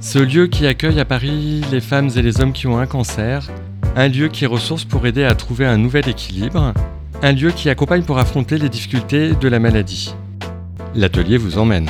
ce 0.00 0.18
lieu 0.18 0.46
qui 0.46 0.66
accueille 0.66 0.98
à 0.98 1.04
Paris 1.04 1.60
les 1.70 1.80
femmes 1.80 2.08
et 2.16 2.22
les 2.22 2.40
hommes 2.40 2.52
qui 2.52 2.66
ont 2.66 2.78
un 2.78 2.86
cancer, 2.86 3.48
un 3.96 4.08
lieu 4.08 4.28
qui 4.28 4.46
ressource 4.46 4.84
pour 4.84 5.06
aider 5.06 5.24
à 5.24 5.34
trouver 5.34 5.66
un 5.66 5.76
nouvel 5.76 6.08
équilibre, 6.08 6.72
un 7.22 7.32
lieu 7.32 7.50
qui 7.50 7.68
accompagne 7.68 8.02
pour 8.02 8.18
affronter 8.18 8.56
les 8.56 8.70
difficultés 8.70 9.32
de 9.34 9.48
la 9.48 9.58
maladie. 9.58 10.14
L'atelier 10.94 11.36
vous 11.36 11.58
emmène. 11.58 11.88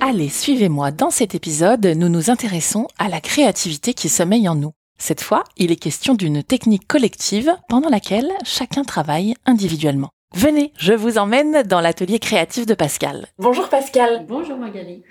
Allez, 0.00 0.28
suivez-moi. 0.28 0.90
Dans 0.90 1.10
cet 1.10 1.34
épisode, 1.34 1.86
nous 1.86 2.08
nous 2.08 2.28
intéressons 2.28 2.88
à 2.98 3.08
la 3.08 3.20
créativité 3.20 3.94
qui 3.94 4.08
sommeille 4.08 4.48
en 4.48 4.56
nous. 4.56 4.72
Cette 4.98 5.20
fois, 5.20 5.44
il 5.56 5.70
est 5.70 5.76
question 5.76 6.14
d'une 6.14 6.42
technique 6.42 6.86
collective 6.86 7.52
pendant 7.68 7.88
laquelle 7.88 8.28
chacun 8.44 8.82
travaille 8.82 9.34
individuellement. 9.46 10.10
Venez, 10.34 10.72
je 10.78 10.92
vous 10.92 11.18
emmène 11.18 11.62
dans 11.62 11.80
l'atelier 11.80 12.18
créatif 12.18 12.66
de 12.66 12.74
Pascal. 12.74 13.26
Bonjour 13.38 13.68
Pascal. 13.68 14.24
Bonjour 14.28 14.56
Magali. 14.56 15.02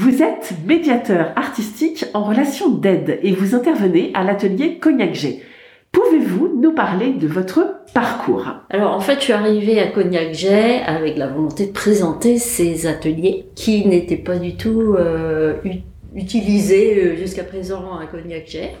Vous 0.00 0.22
êtes 0.22 0.52
médiateur 0.64 1.32
artistique 1.34 2.04
en 2.14 2.22
relation 2.22 2.68
d'aide 2.68 3.18
et 3.24 3.32
vous 3.32 3.56
intervenez 3.56 4.12
à 4.14 4.22
l'atelier 4.22 4.78
Cognac 4.78 5.12
G. 5.12 5.42
Pouvez-vous 5.90 6.56
nous 6.56 6.70
parler 6.70 7.14
de 7.14 7.26
votre 7.26 7.80
parcours? 7.94 8.46
Alors 8.70 8.94
en 8.94 9.00
fait, 9.00 9.16
je 9.16 9.22
suis 9.22 9.32
arrivée 9.32 9.80
à 9.80 9.88
Cognac 9.88 10.34
Jet 10.34 10.82
avec 10.86 11.16
la 11.16 11.26
volonté 11.26 11.66
de 11.66 11.72
présenter 11.72 12.38
ces 12.38 12.86
ateliers 12.86 13.46
qui 13.56 13.88
n'étaient 13.88 14.14
pas 14.14 14.36
du 14.36 14.54
tout 14.54 14.94
euh, 14.96 15.54
utilisés 16.14 17.02
euh, 17.02 17.16
jusqu'à 17.16 17.42
présent 17.42 17.98
à 17.98 18.06
Cognac 18.06 18.46
Jet. 18.46 18.74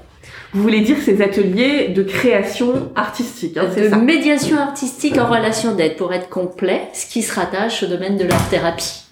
Vous 0.52 0.62
voulez 0.62 0.82
dire 0.82 0.98
ces 0.98 1.20
ateliers 1.20 1.88
de 1.88 2.04
création 2.04 2.92
artistique, 2.94 3.56
hein, 3.56 3.68
de 3.76 3.88
ça? 3.88 3.96
médiation 3.96 4.56
artistique 4.56 5.18
en 5.18 5.26
relation 5.26 5.74
d'aide 5.74 5.96
pour 5.96 6.12
être 6.12 6.28
complet, 6.28 6.82
ce 6.92 7.06
qui 7.06 7.22
se 7.22 7.34
rattache 7.34 7.82
au 7.82 7.86
domaine 7.88 8.16
de 8.16 8.22
l'art 8.24 8.48
thérapie, 8.50 9.02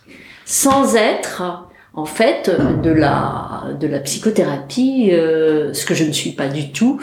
sans 0.44 0.94
être 0.94 1.65
en 1.96 2.04
fait 2.04 2.50
de 2.82 2.90
la 2.90 3.64
de 3.80 3.86
la 3.86 3.98
psychothérapie, 4.00 5.10
euh, 5.12 5.72
ce 5.72 5.84
que 5.84 5.94
je 5.94 6.04
ne 6.04 6.12
suis 6.12 6.30
pas 6.30 6.46
du 6.46 6.70
tout, 6.70 7.00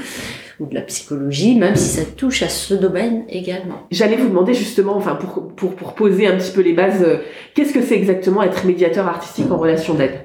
ou 0.60 0.68
de 0.68 0.76
la 0.76 0.82
psychologie, 0.82 1.56
même 1.56 1.76
si 1.76 1.90
ça 1.90 2.04
touche 2.06 2.44
à 2.44 2.50
ce 2.50 2.74
domaine 2.74 3.24
également. 3.28 3.88
J'allais 3.92 4.16
vous 4.16 4.30
demander 4.30 4.54
justement, 4.54 4.96
enfin 4.96 5.16
pour, 5.16 5.48
pour, 5.56 5.76
pour 5.76 5.94
poser 5.94 6.28
un 6.28 6.38
petit 6.38 6.52
peu 6.52 6.62
les 6.62 6.74
bases, 6.74 7.04
euh, 7.04 7.18
qu'est-ce 7.54 7.74
que 7.74 7.82
c'est 7.82 7.96
exactement 7.96 8.44
être 8.44 8.66
médiateur 8.66 9.08
artistique 9.08 9.52
en 9.52 9.58
relation 9.58 9.96
d'aide? 9.96 10.22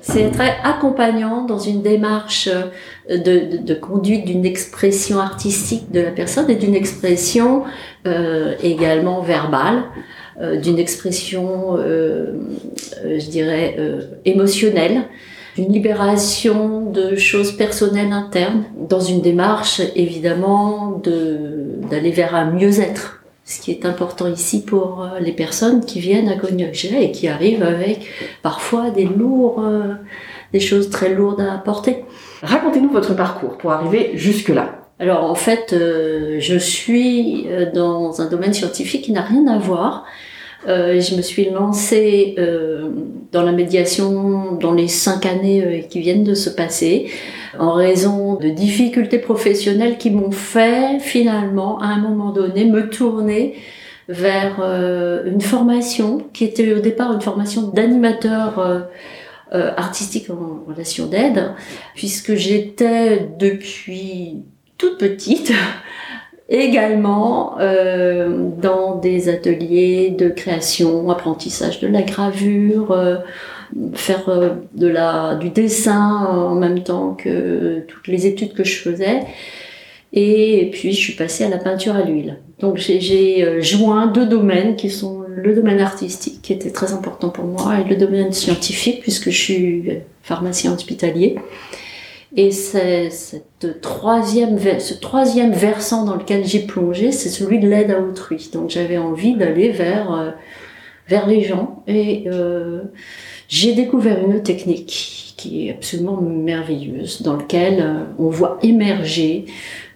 C'est 0.00 0.30
très 0.32 0.56
accompagnant 0.64 1.44
dans 1.44 1.58
une 1.58 1.82
démarche 1.82 2.48
euh, 2.48 3.18
de, 3.18 3.56
de, 3.56 3.62
de 3.62 3.74
conduite 3.74 4.24
d'une 4.24 4.44
expression 4.44 5.18
artistique 5.18 5.90
de 5.92 6.00
la 6.00 6.10
personne 6.10 6.48
et 6.50 6.56
d'une 6.56 6.74
expression 6.74 7.64
euh, 8.06 8.54
également 8.62 9.20
verbale, 9.20 9.76
euh, 9.76 10.21
d'une 10.40 10.78
expression, 10.78 11.76
euh, 11.76 12.34
euh, 13.04 13.18
je 13.18 13.28
dirais, 13.28 13.76
euh, 13.78 14.02
émotionnelle, 14.24 15.02
d'une 15.56 15.72
libération 15.72 16.90
de 16.90 17.16
choses 17.16 17.52
personnelles 17.52 18.12
internes, 18.12 18.64
dans 18.88 19.00
une 19.00 19.20
démarche 19.20 19.82
évidemment 19.94 21.00
de 21.02 21.62
d'aller 21.90 22.10
vers 22.10 22.34
un 22.34 22.50
mieux-être. 22.50 23.22
Ce 23.44 23.60
qui 23.60 23.70
est 23.72 23.84
important 23.84 24.28
ici 24.28 24.62
pour 24.64 25.02
euh, 25.02 25.18
les 25.18 25.32
personnes 25.32 25.84
qui 25.84 26.00
viennent 26.00 26.28
à 26.28 26.36
Cognac 26.36 26.84
et 26.84 27.10
qui 27.10 27.28
arrivent 27.28 27.64
avec 27.64 28.06
parfois 28.42 28.90
des 28.90 29.04
lourds, 29.04 29.60
euh, 29.60 29.94
des 30.52 30.60
choses 30.60 30.90
très 30.90 31.12
lourdes 31.12 31.40
à 31.40 31.58
porter. 31.58 32.04
Racontez-nous 32.42 32.90
votre 32.90 33.14
parcours 33.14 33.58
pour 33.58 33.72
arriver 33.72 34.12
jusque-là. 34.14 34.81
Alors 35.02 35.24
en 35.24 35.34
fait, 35.34 35.72
euh, 35.72 36.36
je 36.38 36.56
suis 36.56 37.48
euh, 37.48 37.68
dans 37.72 38.20
un 38.20 38.28
domaine 38.28 38.54
scientifique 38.54 39.02
qui 39.02 39.10
n'a 39.10 39.22
rien 39.22 39.48
à 39.48 39.58
voir. 39.58 40.04
Euh, 40.68 41.00
je 41.00 41.16
me 41.16 41.22
suis 41.22 41.50
lancée 41.50 42.36
euh, 42.38 42.88
dans 43.32 43.42
la 43.42 43.50
médiation 43.50 44.52
dans 44.52 44.72
les 44.72 44.86
cinq 44.86 45.26
années 45.26 45.64
euh, 45.64 45.80
qui 45.80 45.98
viennent 45.98 46.22
de 46.22 46.34
se 46.34 46.50
passer, 46.50 47.10
en 47.58 47.72
raison 47.72 48.36
de 48.36 48.48
difficultés 48.48 49.18
professionnelles 49.18 49.98
qui 49.98 50.12
m'ont 50.12 50.30
fait 50.30 51.00
finalement, 51.00 51.80
à 51.80 51.86
un 51.86 51.98
moment 51.98 52.30
donné, 52.30 52.64
me 52.64 52.88
tourner 52.88 53.56
vers 54.08 54.60
euh, 54.62 55.24
une 55.26 55.40
formation 55.40 56.28
qui 56.32 56.44
était 56.44 56.72
au 56.74 56.78
départ 56.78 57.12
une 57.12 57.20
formation 57.20 57.62
d'animateur 57.62 58.86
artistique 59.50 60.30
en 60.30 60.70
relation 60.70 61.06
d'aide, 61.06 61.54
puisque 61.94 62.36
j'étais 62.36 63.28
depuis 63.38 64.44
toute 64.82 64.98
petite 64.98 65.52
également 66.48 67.56
euh, 67.60 68.48
dans 68.60 68.96
des 68.96 69.28
ateliers 69.28 70.10
de 70.10 70.28
création, 70.28 71.08
apprentissage 71.08 71.78
de 71.78 71.86
la 71.86 72.02
gravure, 72.02 72.90
euh, 72.90 73.18
faire 73.94 74.28
euh, 74.28 74.50
de 74.74 74.88
la 74.88 75.36
du 75.36 75.50
dessin 75.50 76.26
en 76.26 76.56
même 76.56 76.82
temps 76.82 77.14
que 77.14 77.84
toutes 77.86 78.08
les 78.08 78.26
études 78.26 78.54
que 78.54 78.64
je 78.64 78.76
faisais. 78.76 79.20
Et 80.12 80.68
puis 80.72 80.92
je 80.92 81.00
suis 81.00 81.12
passée 81.14 81.44
à 81.44 81.48
la 81.48 81.58
peinture 81.58 81.94
à 81.94 82.02
l'huile. 82.02 82.38
Donc 82.58 82.76
j'ai- 82.76 83.62
joint 83.62 84.08
deux 84.08 84.26
domaines 84.26 84.74
qui 84.74 84.90
sont 84.90 85.22
le 85.28 85.54
domaine 85.54 85.80
artistique 85.80 86.42
qui 86.42 86.52
était 86.52 86.72
très 86.72 86.92
important 86.92 87.28
pour 87.28 87.44
moi 87.44 87.78
et 87.80 87.88
le 87.88 87.94
domaine 87.96 88.32
scientifique 88.32 89.00
puisque 89.00 89.30
je 89.30 89.38
suis 89.38 89.84
pharmacien 90.22 90.74
hospitalier. 90.74 91.36
Et 92.36 92.50
c'est 92.50 93.10
cette 93.10 93.80
troisième, 93.82 94.58
ce 94.58 94.94
troisième 94.94 95.52
versant 95.52 96.04
dans 96.04 96.16
lequel 96.16 96.46
j'ai 96.46 96.60
plongé, 96.60 97.12
c'est 97.12 97.28
celui 97.28 97.58
de 97.58 97.68
l'aide 97.68 97.90
à 97.90 98.00
autrui. 98.00 98.48
Donc 98.52 98.70
j'avais 98.70 98.98
envie 98.98 99.34
d'aller 99.34 99.70
vers, 99.70 100.12
euh, 100.12 100.30
vers 101.08 101.26
les 101.26 101.42
gens 101.42 101.82
et 101.86 102.24
euh, 102.28 102.84
j'ai 103.48 103.74
découvert 103.74 104.18
une 104.24 104.42
technique 104.42 105.34
qui 105.36 105.68
est 105.68 105.72
absolument 105.72 106.20
merveilleuse, 106.20 107.22
dans 107.22 107.36
laquelle 107.36 107.80
euh, 107.80 108.04
on 108.18 108.30
voit 108.30 108.58
émerger 108.62 109.44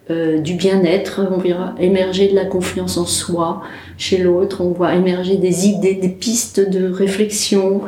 euh, 0.09 0.39
du 0.39 0.53
bien-être, 0.53 1.27
on 1.31 1.37
voit 1.37 1.73
émerger 1.79 2.27
de 2.29 2.35
la 2.35 2.45
confiance 2.45 2.97
en 2.97 3.05
soi 3.05 3.61
chez 3.97 4.17
l'autre, 4.17 4.61
on 4.61 4.71
voit 4.71 4.95
émerger 4.95 5.37
des 5.37 5.67
idées, 5.67 5.95
des 5.95 6.09
pistes 6.09 6.59
de 6.59 6.89
réflexion, 6.89 7.81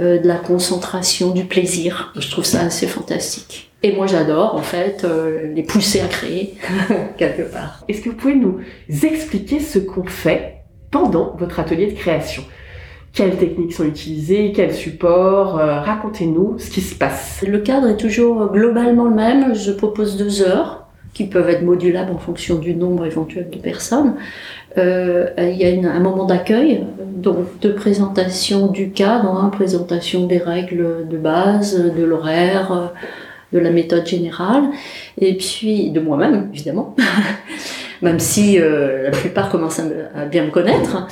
euh, 0.00 0.18
de 0.18 0.28
la 0.28 0.36
concentration, 0.36 1.30
du 1.30 1.44
plaisir. 1.44 2.12
Je 2.16 2.30
trouve 2.30 2.44
ça 2.44 2.60
assez 2.60 2.86
fantastique. 2.86 3.67
Et 3.82 3.92
moi 3.94 4.06
j'adore 4.06 4.54
en 4.56 4.62
fait 4.62 5.04
euh, 5.04 5.52
les 5.54 5.62
pousser 5.62 6.00
à 6.00 6.06
créer 6.06 6.54
quelque 7.16 7.42
part. 7.42 7.84
Est-ce 7.88 8.00
que 8.02 8.08
vous 8.10 8.16
pouvez 8.16 8.34
nous 8.34 8.58
expliquer 9.04 9.60
ce 9.60 9.78
qu'on 9.78 10.04
fait 10.04 10.56
pendant 10.90 11.36
votre 11.38 11.60
atelier 11.60 11.86
de 11.86 11.96
création? 11.96 12.42
Quelles 13.12 13.36
techniques 13.36 13.72
sont 13.72 13.84
utilisées 13.84 14.52
Quels 14.52 14.74
supports 14.74 15.58
Euh, 15.58 15.80
Racontez-nous 15.80 16.58
ce 16.58 16.70
qui 16.70 16.80
se 16.80 16.94
passe. 16.94 17.44
Le 17.46 17.58
cadre 17.60 17.88
est 17.88 17.96
toujours 17.96 18.50
globalement 18.52 19.04
le 19.04 19.14
même. 19.14 19.54
Je 19.54 19.70
propose 19.72 20.16
deux 20.16 20.42
heures 20.42 20.86
qui 21.14 21.24
peuvent 21.26 21.48
être 21.48 21.62
modulables 21.62 22.12
en 22.12 22.18
fonction 22.18 22.56
du 22.56 22.74
nombre 22.74 23.06
éventuel 23.06 23.48
de 23.50 23.58
personnes. 23.58 24.14
Euh, 24.76 25.28
il 25.38 25.56
y 25.56 25.64
a 25.64 25.70
une- 25.70 25.86
un 25.86 26.00
moment 26.00 26.26
d'accueil, 26.26 26.84
donc 27.16 27.58
de 27.60 27.70
présentation 27.72 28.66
du 28.66 28.90
cadre, 28.90 29.28
hein, 29.30 29.48
présentation 29.50 30.26
des 30.26 30.38
règles 30.38 31.08
de 31.08 31.16
base, 31.16 31.76
de 31.96 32.04
l'horaire, 32.04 32.92
de 33.52 33.58
la 33.58 33.70
méthode 33.70 34.06
générale, 34.06 34.64
et 35.20 35.36
puis 35.36 35.90
de 35.90 36.00
moi-même, 36.00 36.50
évidemment, 36.52 36.94
même 38.02 38.18
si 38.18 38.58
euh, 38.60 39.04
la 39.04 39.10
plupart 39.10 39.50
commencent 39.50 39.80
à, 39.80 40.24
bien 40.26 40.44
me 40.44 40.50
connaître. 40.50 41.06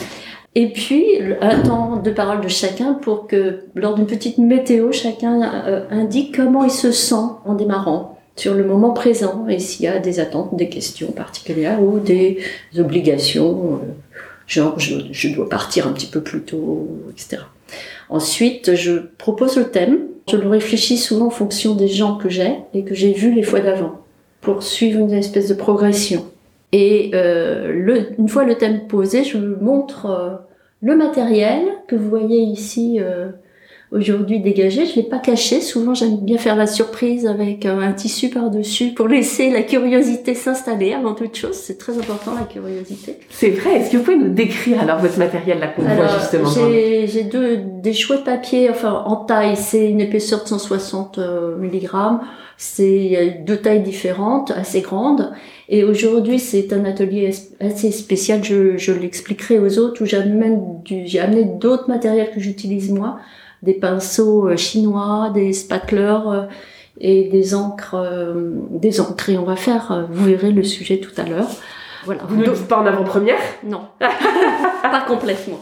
Et 0.54 0.72
puis, 0.72 1.04
un 1.42 1.60
temps 1.60 1.96
de 1.96 2.10
parole 2.10 2.40
de 2.40 2.48
chacun 2.48 2.94
pour 2.94 3.26
que, 3.26 3.64
lors 3.74 3.94
d'une 3.94 4.06
petite 4.06 4.38
météo, 4.38 4.90
chacun 4.90 5.42
euh, 5.66 5.84
indique 5.90 6.34
comment 6.36 6.64
il 6.64 6.70
se 6.70 6.92
sent 6.92 7.14
en 7.44 7.54
démarrant. 7.54 8.18
sur 8.36 8.54
le 8.54 8.64
moment 8.64 8.92
présent 8.92 9.46
et 9.48 9.58
s'il 9.58 9.84
y 9.84 9.88
a 9.88 9.98
des 9.98 10.20
attentes, 10.20 10.54
des 10.56 10.68
questions 10.68 11.10
particulières 11.12 11.82
ou 11.82 11.98
des 11.98 12.38
obligations, 12.78 13.80
euh, 13.82 13.86
genre 14.46 14.78
je 14.78 15.34
dois 15.34 15.48
partir 15.48 15.86
un 15.86 15.92
petit 15.92 16.06
peu 16.06 16.22
plus 16.22 16.42
tôt, 16.42 16.88
etc. 17.10 17.42
Ensuite, 18.08 18.74
je 18.74 18.92
propose 19.18 19.56
le 19.56 19.70
thème. 19.70 20.06
Je 20.30 20.36
le 20.36 20.48
réfléchis 20.48 20.98
souvent 20.98 21.26
en 21.26 21.30
fonction 21.30 21.74
des 21.74 21.88
gens 21.88 22.16
que 22.16 22.28
j'ai 22.28 22.54
et 22.74 22.84
que 22.84 22.94
j'ai 22.94 23.12
vus 23.12 23.32
les 23.32 23.42
fois 23.42 23.60
d'avant 23.60 24.00
pour 24.40 24.62
suivre 24.62 25.00
une 25.00 25.12
espèce 25.12 25.48
de 25.48 25.54
progression. 25.54 26.26
Et 26.72 27.10
euh, 27.14 28.04
une 28.18 28.28
fois 28.28 28.44
le 28.44 28.56
thème 28.56 28.86
posé, 28.86 29.24
je 29.24 29.38
montre 29.38 30.06
euh, 30.06 30.36
le 30.82 30.96
matériel 30.96 31.62
que 31.88 31.96
vous 31.96 32.08
voyez 32.08 32.40
ici 32.40 32.98
euh, 33.00 33.30
aujourd'hui 33.92 34.40
dégagé. 34.40 34.86
Je 34.86 34.96
l'ai 34.96 35.02
pas 35.02 35.18
caché. 35.18 35.60
Souvent, 35.60 35.94
j'aime 35.94 36.18
bien 36.18 36.38
faire 36.38 36.56
la 36.56 36.66
surprise 36.66 37.26
avec 37.26 37.66
euh, 37.66 37.80
un 37.80 37.92
tissu 37.92 38.30
par-dessus 38.30 38.92
pour 38.94 39.08
laisser 39.08 39.50
la 39.50 39.62
curiosité 39.62 40.34
s'installer 40.34 40.92
avant 40.92 41.14
toute 41.14 41.36
chose. 41.36 41.54
C'est 41.54 41.78
très 41.78 41.96
important 41.98 42.32
la 42.34 42.44
curiosité. 42.44 43.18
C'est 43.30 43.50
vrai. 43.50 43.76
Est-ce 43.76 43.90
que 43.90 43.96
vous 43.98 44.02
pouvez 44.04 44.16
nous 44.16 44.34
décrire 44.34 44.80
alors 44.80 44.98
votre 44.98 45.18
matériel 45.18 45.58
là 45.60 45.68
qu'on 45.68 45.82
voit 45.82 46.08
justement 46.18 46.50
J'ai 46.50 47.06
j'ai 47.06 47.24
deux 47.24 47.56
des 47.56 47.92
chouettes 47.92 48.24
papier, 48.24 48.68
enfin 48.70 49.04
en 49.06 49.16
taille, 49.16 49.56
c'est 49.56 49.88
une 49.88 50.00
épaisseur 50.00 50.42
de 50.42 50.48
160 50.48 51.18
euh, 51.18 51.56
mg. 51.56 51.88
C'est 52.58 52.90
il 52.90 53.10
y 53.10 53.16
a 53.16 53.28
deux 53.28 53.58
tailles 53.58 53.82
différentes, 53.82 54.50
assez 54.50 54.80
grandes. 54.80 55.32
Et 55.68 55.84
aujourd'hui, 55.84 56.38
c'est 56.38 56.72
un 56.72 56.84
atelier 56.84 57.30
assez 57.60 57.90
spécial. 57.90 58.42
Je, 58.42 58.78
je 58.78 58.92
l'expliquerai 58.92 59.58
aux 59.58 59.78
autres 59.78 60.02
où 60.02 60.06
j'amène 60.06 60.82
du, 60.82 61.06
j'ai 61.06 61.20
amené 61.20 61.44
d'autres 61.44 61.88
matériels 61.88 62.30
que 62.30 62.40
j'utilise 62.40 62.90
moi, 62.90 63.18
des 63.66 63.74
pinceaux 63.74 64.48
euh, 64.48 64.56
chinois, 64.56 65.30
des 65.34 65.52
spateleurs 65.52 66.30
euh, 66.30 66.42
et 66.98 67.24
des 67.24 67.54
encres, 67.54 67.94
euh, 67.94 68.52
des 68.70 69.00
encres. 69.00 69.28
Et 69.28 69.36
on 69.36 69.44
va 69.44 69.56
faire, 69.56 70.06
vous 70.10 70.24
verrez 70.24 70.52
le 70.52 70.62
sujet 70.62 70.98
tout 70.98 71.20
à 71.20 71.24
l'heure. 71.24 71.48
Voilà. 72.04 72.22
Vous 72.28 72.36
ne 72.36 72.44
le 72.44 72.52
dites 72.52 72.68
pas 72.68 72.78
en 72.78 72.86
avant-première? 72.86 73.38
Non, 73.64 73.80
pas 73.98 75.04
complètement. 75.06 75.60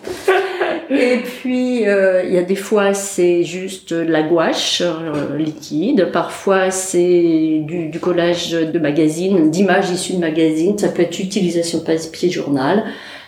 Et 0.90 1.18
puis, 1.18 1.88
euh, 1.88 2.22
il 2.24 2.34
y 2.34 2.38
a 2.38 2.42
des 2.42 2.56
fois, 2.56 2.92
c'est 2.92 3.42
juste 3.42 3.94
de 3.94 4.00
la 4.00 4.22
gouache 4.22 4.82
euh, 4.82 5.36
liquide. 5.38 6.10
Parfois, 6.12 6.70
c'est 6.70 7.62
du, 7.62 7.88
du 7.88 8.00
collage 8.00 8.50
de 8.52 8.78
magazines, 8.78 9.50
d'images 9.50 9.90
issues 9.90 10.14
de 10.14 10.18
magazines. 10.18 10.76
Ça 10.78 10.88
peut 10.88 11.02
être 11.02 11.18
utilisation 11.18 11.80
papier 11.80 12.30
journal. 12.30 12.84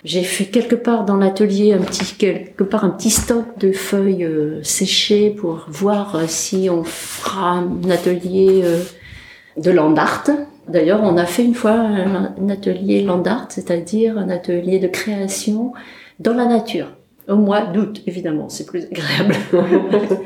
J'ai 0.07 0.23
fait 0.23 0.45
quelque 0.45 0.77
part 0.77 1.05
dans 1.05 1.17
l'atelier 1.17 1.73
un 1.73 1.81
petit 1.81 2.15
quelque 2.15 2.63
part 2.63 2.85
un 2.85 2.91
petit 2.91 3.11
stock 3.11 3.59
de 3.59 3.73
feuilles 3.73 4.23
euh, 4.23 4.63
séchées 4.63 5.31
pour 5.31 5.67
voir 5.69 6.15
euh, 6.15 6.25
si 6.29 6.71
on 6.71 6.85
fera 6.85 7.55
un 7.55 7.91
atelier 7.91 8.63
euh, 8.63 8.85
de 9.57 9.73
land 9.73 9.97
art. 9.97 10.31
D'ailleurs, 10.69 11.01
on 11.03 11.17
a 11.17 11.27
fait 11.27 11.45
une 11.45 11.57
fois 11.57 11.73
un, 11.73 12.37
un 12.41 12.49
atelier 12.49 13.03
land 13.03 13.25
art, 13.25 13.47
c'est-à-dire 13.49 14.17
un 14.17 14.29
atelier 14.29 14.79
de 14.79 14.87
création 14.87 15.73
dans 16.21 16.35
la 16.35 16.47
nature. 16.47 16.87
Au 17.29 17.37
mois 17.37 17.63
d'août, 17.63 18.03
évidemment, 18.07 18.49
c'est 18.49 18.67
plus 18.67 18.85
agréable. 18.85 19.35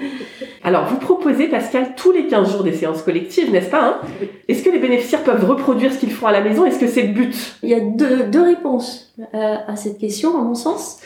Alors, 0.62 0.84
vous 0.86 0.98
proposez, 0.98 1.48
Pascal, 1.48 1.94
tous 1.96 2.12
les 2.12 2.26
15 2.26 2.52
jours 2.52 2.62
des 2.62 2.74
séances 2.74 3.00
collectives, 3.02 3.50
n'est-ce 3.50 3.70
pas 3.70 3.82
hein? 3.82 4.26
Est-ce 4.46 4.62
que 4.62 4.68
les 4.68 4.78
bénéficiaires 4.78 5.24
peuvent 5.24 5.48
reproduire 5.48 5.92
ce 5.92 5.98
qu'ils 5.98 6.12
font 6.12 6.26
à 6.26 6.32
la 6.32 6.42
maison? 6.42 6.66
Est-ce 6.66 6.78
que 6.78 6.86
c'est 6.86 7.02
le 7.02 7.14
but? 7.14 7.34
Il 7.62 7.70
y 7.70 7.74
a 7.74 7.80
deux, 7.80 8.24
deux 8.24 8.42
réponses 8.42 9.14
euh, 9.34 9.56
à 9.66 9.76
cette 9.76 9.96
question, 9.96 10.38
à 10.38 10.42
mon 10.42 10.54
sens. 10.54 10.98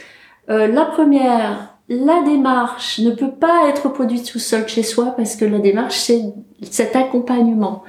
Euh, 0.50 0.67
la 0.67 0.85
première, 0.85 1.76
la 1.88 2.23
démarche 2.25 2.99
ne 2.99 3.12
peut 3.12 3.31
pas 3.31 3.69
être 3.69 3.88
produite 3.93 4.31
tout 4.31 4.41
seul 4.41 4.67
chez 4.67 4.82
soi 4.82 5.14
parce 5.17 5.37
que 5.37 5.44
la 5.44 5.61
démarche, 5.61 5.96
c'est 5.96 6.23
cet 6.62 6.96
accompagnement 6.96 7.85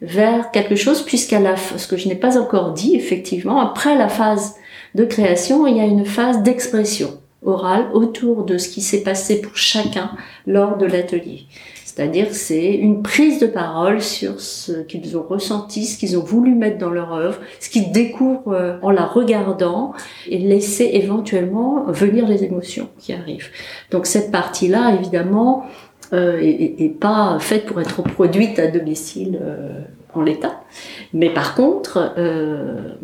vers 0.00 0.50
quelque 0.50 0.76
chose, 0.76 1.02
puisqu'à 1.02 1.40
la, 1.40 1.56
ce 1.56 1.86
que 1.86 1.98
je 1.98 2.08
n'ai 2.08 2.14
pas 2.14 2.38
encore 2.38 2.72
dit, 2.72 2.96
effectivement, 2.96 3.60
après 3.60 3.96
la 3.96 4.08
phase 4.08 4.54
de 4.94 5.04
création, 5.04 5.66
il 5.66 5.76
y 5.76 5.80
a 5.80 5.84
une 5.84 6.06
phase 6.06 6.42
d'expression 6.42 7.19
orale 7.44 7.86
autour 7.92 8.44
de 8.44 8.58
ce 8.58 8.68
qui 8.68 8.80
s'est 8.80 9.02
passé 9.02 9.40
pour 9.40 9.56
chacun 9.56 10.10
lors 10.46 10.76
de 10.76 10.86
l'atelier. 10.86 11.46
C'est-à-dire 11.84 12.28
c'est 12.30 12.72
une 12.74 13.02
prise 13.02 13.40
de 13.40 13.46
parole 13.46 14.00
sur 14.00 14.40
ce 14.40 14.82
qu'ils 14.82 15.16
ont 15.16 15.24
ressenti, 15.28 15.84
ce 15.84 15.98
qu'ils 15.98 16.16
ont 16.16 16.22
voulu 16.22 16.54
mettre 16.54 16.78
dans 16.78 16.90
leur 16.90 17.12
œuvre, 17.12 17.38
ce 17.58 17.68
qu'ils 17.68 17.90
découvrent 17.90 18.52
euh, 18.52 18.78
en 18.82 18.90
la 18.90 19.04
regardant 19.04 19.92
et 20.28 20.38
laisser 20.38 20.90
éventuellement 20.92 21.84
venir 21.88 22.28
les 22.28 22.44
émotions 22.44 22.88
qui 22.98 23.12
arrivent. 23.12 23.50
Donc 23.90 24.06
cette 24.06 24.30
partie-là, 24.30 24.94
évidemment, 24.94 25.66
euh, 26.12 26.40
est, 26.42 26.98
pas 26.98 27.38
faite 27.38 27.66
pour 27.66 27.80
être 27.80 28.02
reproduite 28.02 28.58
à 28.58 28.66
domicile 28.66 29.38
euh, 29.40 29.82
en 30.12 30.22
l'état. 30.22 30.60
Mais 31.12 31.30
par 31.30 31.54
contre, 31.54 32.14
euh, 32.18 32.94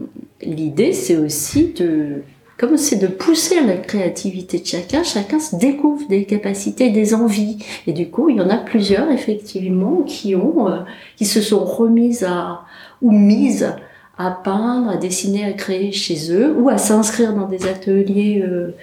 l'idée, 0.43 0.93
c'est 0.93 1.17
aussi 1.17 1.73
de 1.75 2.23
comme 2.59 2.79
c'est 2.79 2.97
de 2.97 3.07
pousser 3.07 3.61
la 3.65 3.77
créativité 3.77 4.59
de 4.59 4.67
chacun, 4.67 5.03
chacun 5.03 5.39
se 5.39 5.57
découvre 5.57 6.09
des 6.09 6.25
capacités, 6.25 6.91
des 6.91 7.15
envies. 7.15 7.59
Et 7.87 7.93
du 7.93 8.09
coup, 8.09 8.31
il 8.31 8.37
y 8.37 8.41
en 8.41 8.49
a 8.49 8.57
plusieurs, 8.57 9.11
effectivement, 9.11 10.03
qui 10.03 10.35
ont, 10.35 10.69
euh, 10.69 10.79
qui 11.17 11.27
se 11.27 11.43
sont 11.43 11.65
remises 11.65 12.25
à, 12.25 12.63
ou 13.03 13.11
mises 13.11 13.75
à 14.17 14.31
peindre, 14.31 14.89
à 14.91 14.97
dessiner, 14.97 15.45
à 15.45 15.53
créer 15.53 15.93
chez 15.93 16.33
eux, 16.33 16.55
ou 16.59 16.71
à 16.71 16.79
s'inscrire 16.79 17.35
dans 17.35 17.47
des 17.47 17.69
ateliers 17.69 18.43
euh, 18.43 18.75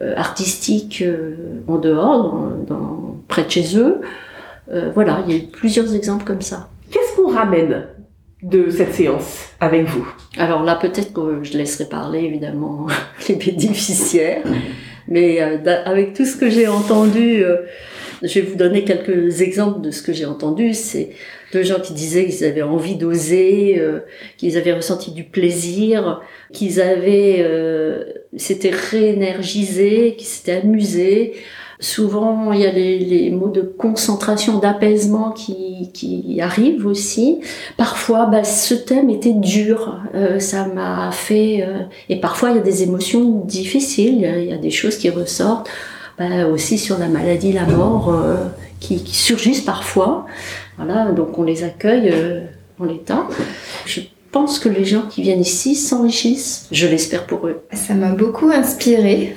euh, 0.00 0.14
artistiques 0.16 1.04
en 1.68 1.76
dehors, 1.76 2.48
dans, 2.66 3.16
près 3.28 3.44
de 3.44 3.50
chez 3.50 3.76
eux. 3.76 4.00
Voilà, 4.94 5.24
il 5.26 5.34
y 5.34 5.36
a 5.36 5.42
eu 5.42 5.46
plusieurs 5.48 5.96
exemples 5.96 6.24
comme 6.24 6.42
ça. 6.42 6.68
Qu'est-ce 6.92 7.16
qu'on 7.16 7.32
ramène 7.32 7.86
de 8.42 8.70
cette 8.70 8.94
séance 8.94 9.50
avec 9.60 9.84
vous 9.84 10.06
Alors 10.38 10.62
là, 10.62 10.74
peut-être 10.74 11.12
que 11.12 11.42
je 11.42 11.56
laisserai 11.58 11.88
parler 11.88 12.20
évidemment 12.20 12.86
les 13.28 13.34
bénéficiaires, 13.34 14.42
mais 15.08 15.42
euh, 15.42 15.82
avec 15.84 16.14
tout 16.14 16.24
ce 16.24 16.36
que 16.36 16.48
j'ai 16.48 16.66
entendu, 16.66 17.44
euh, 17.44 17.56
je 18.22 18.40
vais 18.40 18.42
vous 18.42 18.56
donner 18.56 18.84
quelques 18.84 19.40
exemples 19.40 19.80
de 19.80 19.90
ce 19.90 20.02
que 20.02 20.12
j'ai 20.12 20.26
entendu. 20.26 20.74
C'est 20.74 21.10
de 21.52 21.62
gens 21.62 21.80
qui 21.80 21.92
disaient 21.92 22.26
qu'ils 22.26 22.44
avaient 22.44 22.62
envie 22.62 22.96
d'oser, 22.96 23.78
euh, 23.78 24.00
qu'ils 24.36 24.56
avaient 24.56 24.72
ressenti 24.72 25.10
du 25.10 25.24
plaisir, 25.24 26.20
qu'ils 26.52 26.80
avaient, 26.80 27.38
euh, 27.40 28.04
s'étaient 28.36 28.70
réénergisés, 28.70 30.14
qu'ils 30.16 30.26
s'étaient 30.26 30.60
amusés. 30.60 31.34
Souvent, 31.80 32.52
il 32.52 32.60
y 32.60 32.66
a 32.66 32.72
les, 32.72 32.98
les 32.98 33.30
mots 33.30 33.48
de 33.48 33.62
concentration, 33.62 34.58
d'apaisement 34.58 35.30
qui, 35.30 35.90
qui 35.94 36.38
arrivent 36.40 36.86
aussi. 36.86 37.40
Parfois, 37.78 38.26
bah, 38.26 38.44
ce 38.44 38.74
thème 38.74 39.08
était 39.08 39.32
dur. 39.32 39.98
Euh, 40.14 40.38
ça 40.40 40.66
m'a 40.66 41.10
fait... 41.10 41.64
euh, 41.66 41.78
et 42.10 42.20
parfois, 42.20 42.50
il 42.50 42.56
y 42.56 42.58
a 42.58 42.62
des 42.62 42.82
émotions 42.82 43.24
difficiles. 43.46 44.30
Il 44.38 44.44
y 44.44 44.52
a, 44.52 44.58
des 44.58 44.70
choses 44.70 44.98
qui 44.98 45.08
ressortent. 45.08 45.70
Bah, 46.18 46.46
aussi 46.46 46.76
sur 46.76 46.98
la 46.98 47.08
maladie, 47.08 47.52
la 47.52 47.64
mort, 47.64 48.12
euh, 48.12 48.36
qui, 48.78 49.02
qui 49.02 49.16
surgissent 49.16 49.62
parfois. 49.62 50.26
Voilà, 50.76 51.12
donc 51.12 51.38
on 51.38 51.42
les 51.42 51.64
accueille 51.64 52.10
euh, 52.12 52.42
en 52.78 52.84
l'état. 52.84 53.26
Je 53.86 54.02
pense 54.32 54.58
que 54.58 54.68
les 54.68 54.84
gens 54.84 55.02
qui 55.08 55.22
viennent 55.22 55.40
ici 55.40 55.74
s'enrichissent. 55.74 56.66
Je 56.72 56.86
l'espère 56.86 57.24
pour 57.24 57.46
eux. 57.46 57.62
Ça 57.72 57.94
m'a 57.94 58.12
beaucoup 58.12 58.50
inspiré. 58.50 59.34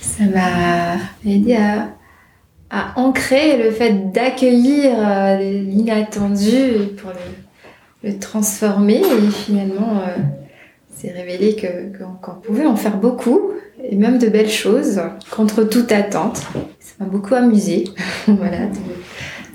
Ça 0.00 0.24
m'a 0.24 0.96
aidé 1.24 1.56
à, 1.56 1.92
ancrer 2.96 3.62
le 3.62 3.70
fait 3.70 4.12
d'accueillir 4.12 4.92
euh, 4.98 5.38
l'inattendu 5.38 6.94
pour 6.96 7.12
le, 8.04 8.18
transformer. 8.18 9.00
Et 9.00 9.30
finalement, 9.30 10.00
euh, 10.06 10.20
c'est 10.94 11.10
révélé 11.10 11.56
qu'on 11.56 12.34
pouvait 12.34 12.66
en 12.66 12.76
faire 12.76 12.96
beaucoup, 12.96 13.52
et 13.82 13.96
même 13.96 14.18
de 14.18 14.28
belles 14.28 14.50
choses, 14.50 15.00
contre 15.30 15.64
toute 15.64 15.92
attente. 15.92 16.42
Ça 16.80 16.94
m'a 17.00 17.06
beaucoup 17.06 17.34
amusé 17.34 17.84
voilà, 18.26 18.58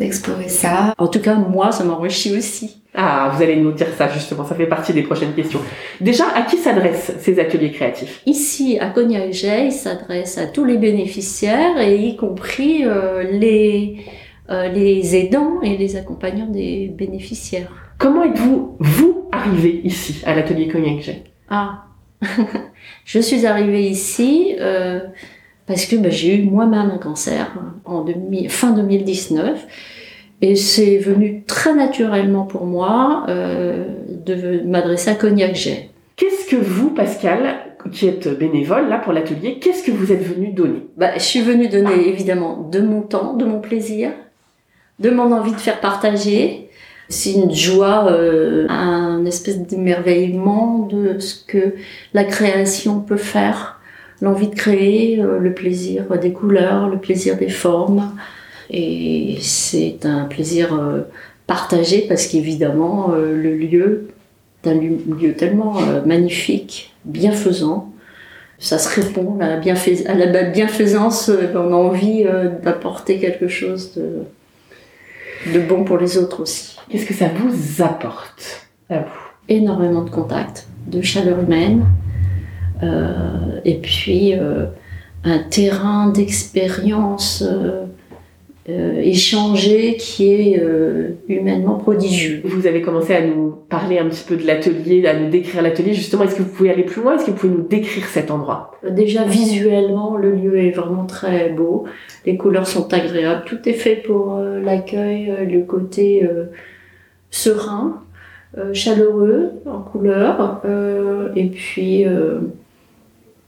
d'explorer 0.02 0.50
ça. 0.50 0.94
En 0.98 1.08
tout 1.08 1.22
cas, 1.22 1.36
moi, 1.36 1.72
ça 1.72 1.84
m'enrichit 1.84 2.36
aussi. 2.36 2.82
Ah, 2.94 3.32
vous 3.34 3.42
allez 3.42 3.56
nous 3.56 3.72
dire 3.72 3.88
ça 3.98 4.10
justement, 4.10 4.44
ça 4.44 4.56
fait 4.56 4.66
partie 4.66 4.92
des 4.92 5.04
prochaines 5.04 5.34
questions. 5.34 5.62
Déjà, 6.02 6.26
à 6.36 6.42
qui 6.42 6.58
s'adressent 6.58 7.14
ces 7.20 7.40
ateliers 7.40 7.72
créatifs? 7.72 8.22
Ici, 8.26 8.78
à 8.80 8.90
Cognac-Jet, 8.90 9.68
il 9.68 9.72
s'adresse 9.72 10.38
à 10.38 10.48
tous 10.48 10.66
les 10.66 10.78
bénéficiaires, 10.78 11.80
et 11.80 11.96
y 11.96 12.18
compris 12.18 12.84
euh, 12.84 13.24
les, 13.24 13.98
euh, 14.50 14.68
les 14.68 15.16
aidants 15.16 15.62
et 15.62 15.78
les 15.78 15.96
accompagnants 15.96 16.50
des 16.50 16.88
bénéficiaires. 16.88 17.72
Comment 17.98 18.24
êtes-vous, 18.24 18.76
vous, 18.80 19.30
arrivé 19.32 19.82
ici, 19.86 20.22
à 20.26 20.36
l'atelier 20.36 20.68
Cognac-Jet 20.68 21.24
Ah, 21.50 21.86
je 23.06 23.20
suis 23.20 23.46
arrivée 23.46 23.84
ici 23.84 24.56
euh, 24.60 25.00
parce 25.72 25.86
que 25.86 25.96
ben, 25.96 26.12
j'ai 26.12 26.36
eu 26.36 26.44
moi-même 26.50 26.92
un 26.92 26.98
cancer 26.98 27.52
en 27.86 28.04
demi- 28.04 28.50
fin 28.50 28.72
2019 28.72 29.66
et 30.42 30.56
c'est 30.56 30.98
venu 30.98 31.44
très 31.48 31.74
naturellement 31.74 32.44
pour 32.44 32.66
moi 32.66 33.26
euh, 33.30 33.86
de 34.26 34.62
m'adresser 34.66 35.12
à 35.12 35.16
Cognac-Jet. 35.16 35.90
Qu'est-ce 36.18 36.50
que 36.50 36.56
vous, 36.56 36.90
Pascal, 36.90 37.56
qui 37.92 38.08
êtes 38.08 38.28
bénévole 38.38 38.90
là 38.90 39.00
pour 39.00 39.14
l'atelier, 39.14 39.60
qu'est-ce 39.60 39.84
que 39.84 39.92
vous 39.92 40.12
êtes 40.12 40.24
venu 40.24 40.50
donner? 40.52 40.88
Bah, 40.98 41.12
je 41.16 41.22
suis 41.24 41.42
venue 41.42 41.68
donner 41.68 42.08
évidemment 42.10 42.68
de 42.72 42.80
mon 42.80 43.02
temps, 43.02 43.34
de 43.34 43.46
mon 43.46 43.60
plaisir, 43.60 44.12
de 45.00 45.10
mon 45.10 45.32
envie 45.32 45.52
de 45.54 45.58
faire 45.60 45.80
partager, 45.80 46.68
C'est 47.10 47.34
une 47.34 47.54
joie, 47.54 48.08
euh, 48.12 48.68
un 48.70 49.26
espèce 49.26 49.60
d'émerveillement 49.60 50.88
de 50.90 51.20
ce 51.20 51.44
que 51.46 51.76
la 52.14 52.24
création 52.24 53.00
peut 53.02 53.18
faire. 53.18 53.81
L'envie 54.22 54.50
de 54.50 54.56
créer, 54.56 55.20
euh, 55.20 55.40
le 55.40 55.54
plaisir 55.54 56.06
des 56.20 56.32
couleurs, 56.32 56.88
le 56.90 56.98
plaisir 56.98 57.38
des 57.38 57.50
formes. 57.50 58.14
Et 58.70 59.38
c'est 59.42 60.06
un 60.06 60.26
plaisir 60.26 60.74
euh, 60.74 61.02
partagé 61.48 62.06
parce 62.08 62.28
qu'évidemment, 62.28 63.12
euh, 63.14 63.36
le 63.36 63.56
lieu 63.58 64.08
est 64.64 64.70
un 64.70 64.76
lieu, 64.76 65.34
tellement 65.34 65.78
magnifique, 66.06 66.94
bienfaisant. 67.04 67.92
Ça 68.60 68.78
se 68.78 69.02
répond 69.02 69.40
à 69.42 69.48
la, 69.48 69.58
bienfais- 69.58 70.06
à 70.06 70.14
la 70.14 70.44
bienfaisance, 70.44 71.32
on 71.56 71.74
a 71.74 71.76
envie 71.76 72.26
d'apporter 72.62 73.18
quelque 73.18 73.48
chose 73.48 73.94
de, 73.96 75.52
de 75.52 75.60
bon 75.66 75.84
pour 75.84 75.98
les 75.98 76.20
autres 76.20 76.44
aussi. 76.44 76.78
Qu'est-ce 76.90 77.08
que 77.08 77.16
ça 77.16 77.26
vous 77.36 77.82
apporte 77.82 78.68
à 78.92 79.00
vous? 79.00 79.06
Énormément 79.50 80.04
de 80.04 80.12
contacts, 80.12 80.68
de 80.86 81.02
chaleur 81.02 81.40
humaine, 81.40 81.86
et 83.64 83.76
puis 83.76 84.34
euh, 84.34 84.66
un 85.24 85.40
terrain 85.40 86.10
d'expérience 86.10 87.44
euh, 87.46 87.86
euh, 88.70 89.00
échangé 89.02 89.98
qui 89.98 90.34
est 90.34 90.60
euh, 90.60 91.10
humainement 91.28 91.76
prodigieux. 91.76 92.42
Vous 92.44 92.68
avez 92.68 92.82
commencé 92.82 93.14
à 93.16 93.26
nous 93.26 93.56
parler 93.70 93.98
un 94.00 94.08
petit 94.08 94.24
peu 94.28 94.36
de 94.36 94.46
l'atelier, 94.46 95.06
à 95.08 95.20
nous 95.20 95.30
décrire 95.30 95.62
l'atelier. 95.62 95.94
Justement, 95.94 96.24
est-ce 96.24 96.36
que 96.36 96.44
vous 96.44 96.50
pouvez 96.50 96.70
aller 96.72 96.84
plus 96.84 97.02
loin? 97.02 97.16
Est-ce 97.16 97.26
que 97.26 97.32
vous 97.32 97.38
pouvez 97.38 97.54
nous 97.54 97.68
décrire 97.68 98.06
cet 98.06 98.30
endroit? 98.30 98.72
Déjà 98.90 99.24
visuellement, 99.24 100.16
le 100.16 100.32
lieu 100.32 100.60
est 100.60 100.72
vraiment 100.72 101.06
très 101.06 101.50
beau. 101.50 101.86
Les 102.26 102.38
couleurs 102.38 102.68
sont 102.68 102.94
agréables. 102.94 103.44
Tout 103.46 103.68
est 103.68 103.74
fait 103.74 103.96
pour 103.96 104.36
euh, 104.36 104.60
l'accueil, 104.60 105.30
euh, 105.32 105.46
le 105.46 105.62
côté 105.64 106.24
euh, 106.24 106.46
serein, 107.32 108.04
euh, 108.58 108.74
chaleureux 108.74 109.52
en 109.66 109.80
couleurs. 109.82 110.62
euh, 110.66 111.30
et 111.36 111.48
puis 111.48 112.06
euh, 112.06 112.42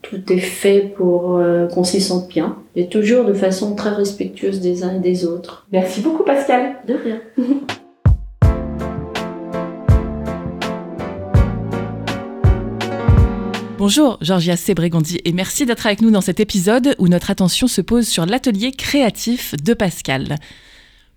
tout 0.03 0.31
est 0.31 0.37
fait 0.37 0.93
pour 0.95 1.37
euh, 1.37 1.67
qu'on 1.67 1.83
s'y 1.83 1.99
sente 2.01 2.27
bien. 2.27 2.57
Et 2.75 2.87
toujours 2.87 3.25
de 3.25 3.33
façon 3.33 3.73
très 3.75 3.89
respectueuse 3.89 4.59
des 4.61 4.83
uns 4.83 4.97
et 4.97 4.99
des 4.99 5.25
autres. 5.25 5.65
Merci 5.71 6.01
beaucoup, 6.01 6.23
Pascal. 6.23 6.75
De 6.87 6.93
rien. 6.93 7.21
Bonjour, 13.79 14.17
Georgia 14.21 14.55
Sebregondi 14.55 15.19
et 15.25 15.33
merci 15.33 15.65
d'être 15.65 15.85
avec 15.85 16.01
nous 16.01 16.09
dans 16.09 16.21
cet 16.21 16.39
épisode 16.39 16.95
où 16.99 17.09
notre 17.09 17.31
attention 17.31 17.67
se 17.67 17.81
pose 17.81 18.07
sur 18.07 18.25
l'atelier 18.25 18.71
créatif 18.71 19.55
de 19.61 19.73
Pascal. 19.73 20.37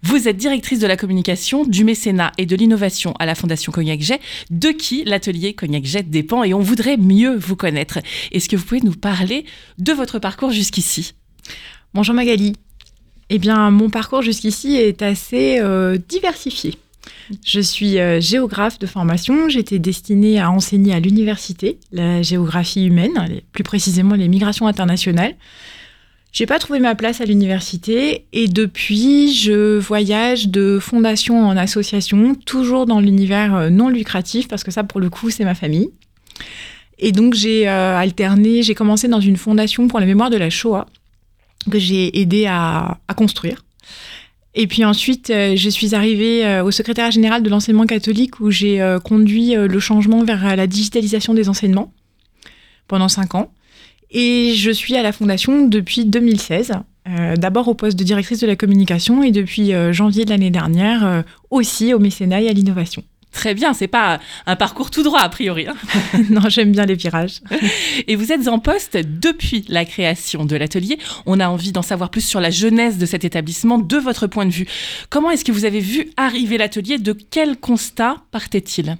Vous 0.07 0.29
êtes 0.29 0.37
directrice 0.37 0.79
de 0.79 0.87
la 0.87 0.97
communication, 0.97 1.65
du 1.65 1.83
mécénat 1.83 2.31
et 2.39 2.47
de 2.47 2.55
l'innovation 2.55 3.13
à 3.19 3.27
la 3.27 3.35
Fondation 3.35 3.73
Cognac 3.73 4.01
Jet, 4.01 4.21
de 4.51 4.69
qui 4.69 5.03
l'atelier 5.03 5.53
Cognac 5.55 5.85
Jet 5.85 6.09
dépend 6.09 6.45
et 6.45 6.55
on 6.55 6.61
voudrait 6.61 6.97
mieux 6.97 7.35
vous 7.35 7.57
connaître. 7.57 7.99
Est-ce 8.31 8.49
que 8.49 8.55
vous 8.55 8.65
pouvez 8.65 8.83
nous 8.83 8.95
parler 8.95 9.45
de 9.79 9.93
votre 9.93 10.21
parcours 10.21 10.53
jusqu'ici? 10.53 11.15
Bonjour 11.93 12.15
Magali. 12.15 12.53
Eh 13.31 13.39
bien, 13.41 13.73
mon 13.73 13.91
parcours 13.91 14.23
jusqu'ici 14.23 14.77
est 14.77 15.03
assez 15.03 15.59
euh, 15.59 15.99
diversifié. 16.09 16.77
Je 17.45 17.59
suis 17.59 17.99
euh, 17.99 18.21
géographe 18.21 18.79
de 18.79 18.87
formation. 18.87 19.49
J'étais 19.49 19.81
destinée 19.81 20.39
à 20.39 20.53
enseigner 20.53 20.95
à 20.95 21.01
l'université 21.01 21.81
la 21.91 22.23
géographie 22.23 22.87
humaine, 22.87 23.41
plus 23.51 23.65
précisément 23.65 24.15
les 24.15 24.29
migrations 24.29 24.69
internationales. 24.69 25.35
J'ai 26.37 26.45
pas 26.45 26.59
trouvé 26.59 26.81
ma 26.81 26.95
place 26.95 27.23
à 27.23 27.25
l'université 27.25 28.27
et 28.35 28.47
depuis, 28.47 29.33
je 29.33 29.79
voyage 29.79 30.49
de 30.49 30.79
fondation 30.79 31.41
en 31.41 31.57
association, 31.57 32.35
toujours 32.35 32.85
dans 32.85 33.01
l'univers 33.01 33.55
euh, 33.55 33.71
non 33.71 33.89
lucratif 33.89 34.47
parce 34.47 34.63
que 34.63 34.71
ça, 34.71 34.85
pour 34.85 35.01
le 35.01 35.09
coup, 35.09 35.31
c'est 35.31 35.47
ma 35.47 35.55
famille. 35.55 35.89
Et 36.99 37.11
donc, 37.13 37.33
j'ai 37.33 37.67
euh, 37.67 37.97
alterné, 37.97 38.63
j'ai 38.63 38.75
commencé 38.75 39.09
dans 39.09 39.19
une 39.19 39.39
fondation 39.39 39.89
pour 39.89 39.99
la 39.99 40.05
mémoire 40.05 40.29
de 40.29 40.37
la 40.37 40.51
Shoah 40.51 40.85
que 41.71 41.79
j'ai 41.79 42.21
aidé 42.21 42.45
à, 42.45 42.99
à 43.09 43.15
construire. 43.15 43.65
Et 44.55 44.67
puis 44.67 44.85
ensuite, 44.85 45.31
euh, 45.31 45.57
je 45.57 45.71
suis 45.71 45.95
arrivée 45.95 46.61
au 46.61 46.71
secrétaire 46.71 47.11
général 47.13 47.43
de 47.45 47.49
l'enseignement 47.49 47.87
catholique 47.87 48.41
où 48.41 48.51
j'ai 48.51 48.99
conduit 49.05 49.55
le 49.55 49.81
changement 49.81 50.23
vers 50.23 50.55
la 50.55 50.67
digitalisation 50.67 51.33
des 51.33 51.49
enseignements 51.49 51.95
pendant 52.89 53.09
cinq 53.09 53.35
ans. 53.35 53.51
Et 54.11 54.55
je 54.55 54.71
suis 54.71 54.97
à 54.97 55.03
la 55.03 55.13
fondation 55.13 55.67
depuis 55.67 56.05
2016, 56.05 56.73
euh, 57.09 57.37
d'abord 57.37 57.69
au 57.69 57.75
poste 57.75 57.99
de 57.99 58.05
directrice 58.05 58.41
de 58.41 58.47
la 58.47 58.57
communication 58.57 59.23
et 59.23 59.31
depuis 59.31 59.73
euh, 59.75 59.93
janvier 59.93 60.25
de 60.25 60.31
l'année 60.31 60.51
dernière 60.51 61.05
euh, 61.05 61.23
aussi 61.51 61.93
au 61.93 61.99
mécénat 61.99 62.41
et 62.41 62.49
à 62.49 62.53
l'innovation. 62.53 63.03
Très 63.33 63.53
bien, 63.53 63.75
c'est 63.75 63.87
pas 63.87 64.19
un 64.47 64.57
parcours 64.57 64.91
tout 64.91 65.03
droit 65.03 65.21
a 65.21 65.29
priori. 65.29 65.67
hein. 65.69 65.75
non, 66.31 66.49
j'aime 66.49 66.73
bien 66.73 66.87
les 66.87 66.95
virages. 66.95 67.41
Et 68.09 68.17
vous 68.17 68.33
êtes 68.33 68.49
en 68.49 68.59
poste 68.59 68.97
depuis 68.97 69.63
la 69.69 69.85
création 69.85 70.47
de 70.47 70.57
l'atelier. 70.57 70.99
On 71.27 71.39
a 71.39 71.47
envie 71.47 71.71
d'en 71.73 71.83
savoir 71.83 72.09
plus 72.09 72.23
sur 72.23 72.41
la 72.41 72.49
jeunesse 72.49 72.97
de 72.97 73.05
cet 73.05 73.27
établissement, 73.27 73.77
de 73.79 73.97
votre 73.99 74.27
point 74.27 74.47
de 74.47 74.53
vue. 74.53 74.67
Comment 75.11 75.31
est-ce 75.31 75.45
que 75.45 75.53
vous 75.53 75.67
avez 75.67 75.81
vu 75.81 76.09
arriver 76.17 76.57
l'atelier? 76.57 76.97
De 76.97 77.13
quel 77.13 77.59
constat 77.59 78.17
partait-il? 78.31 78.97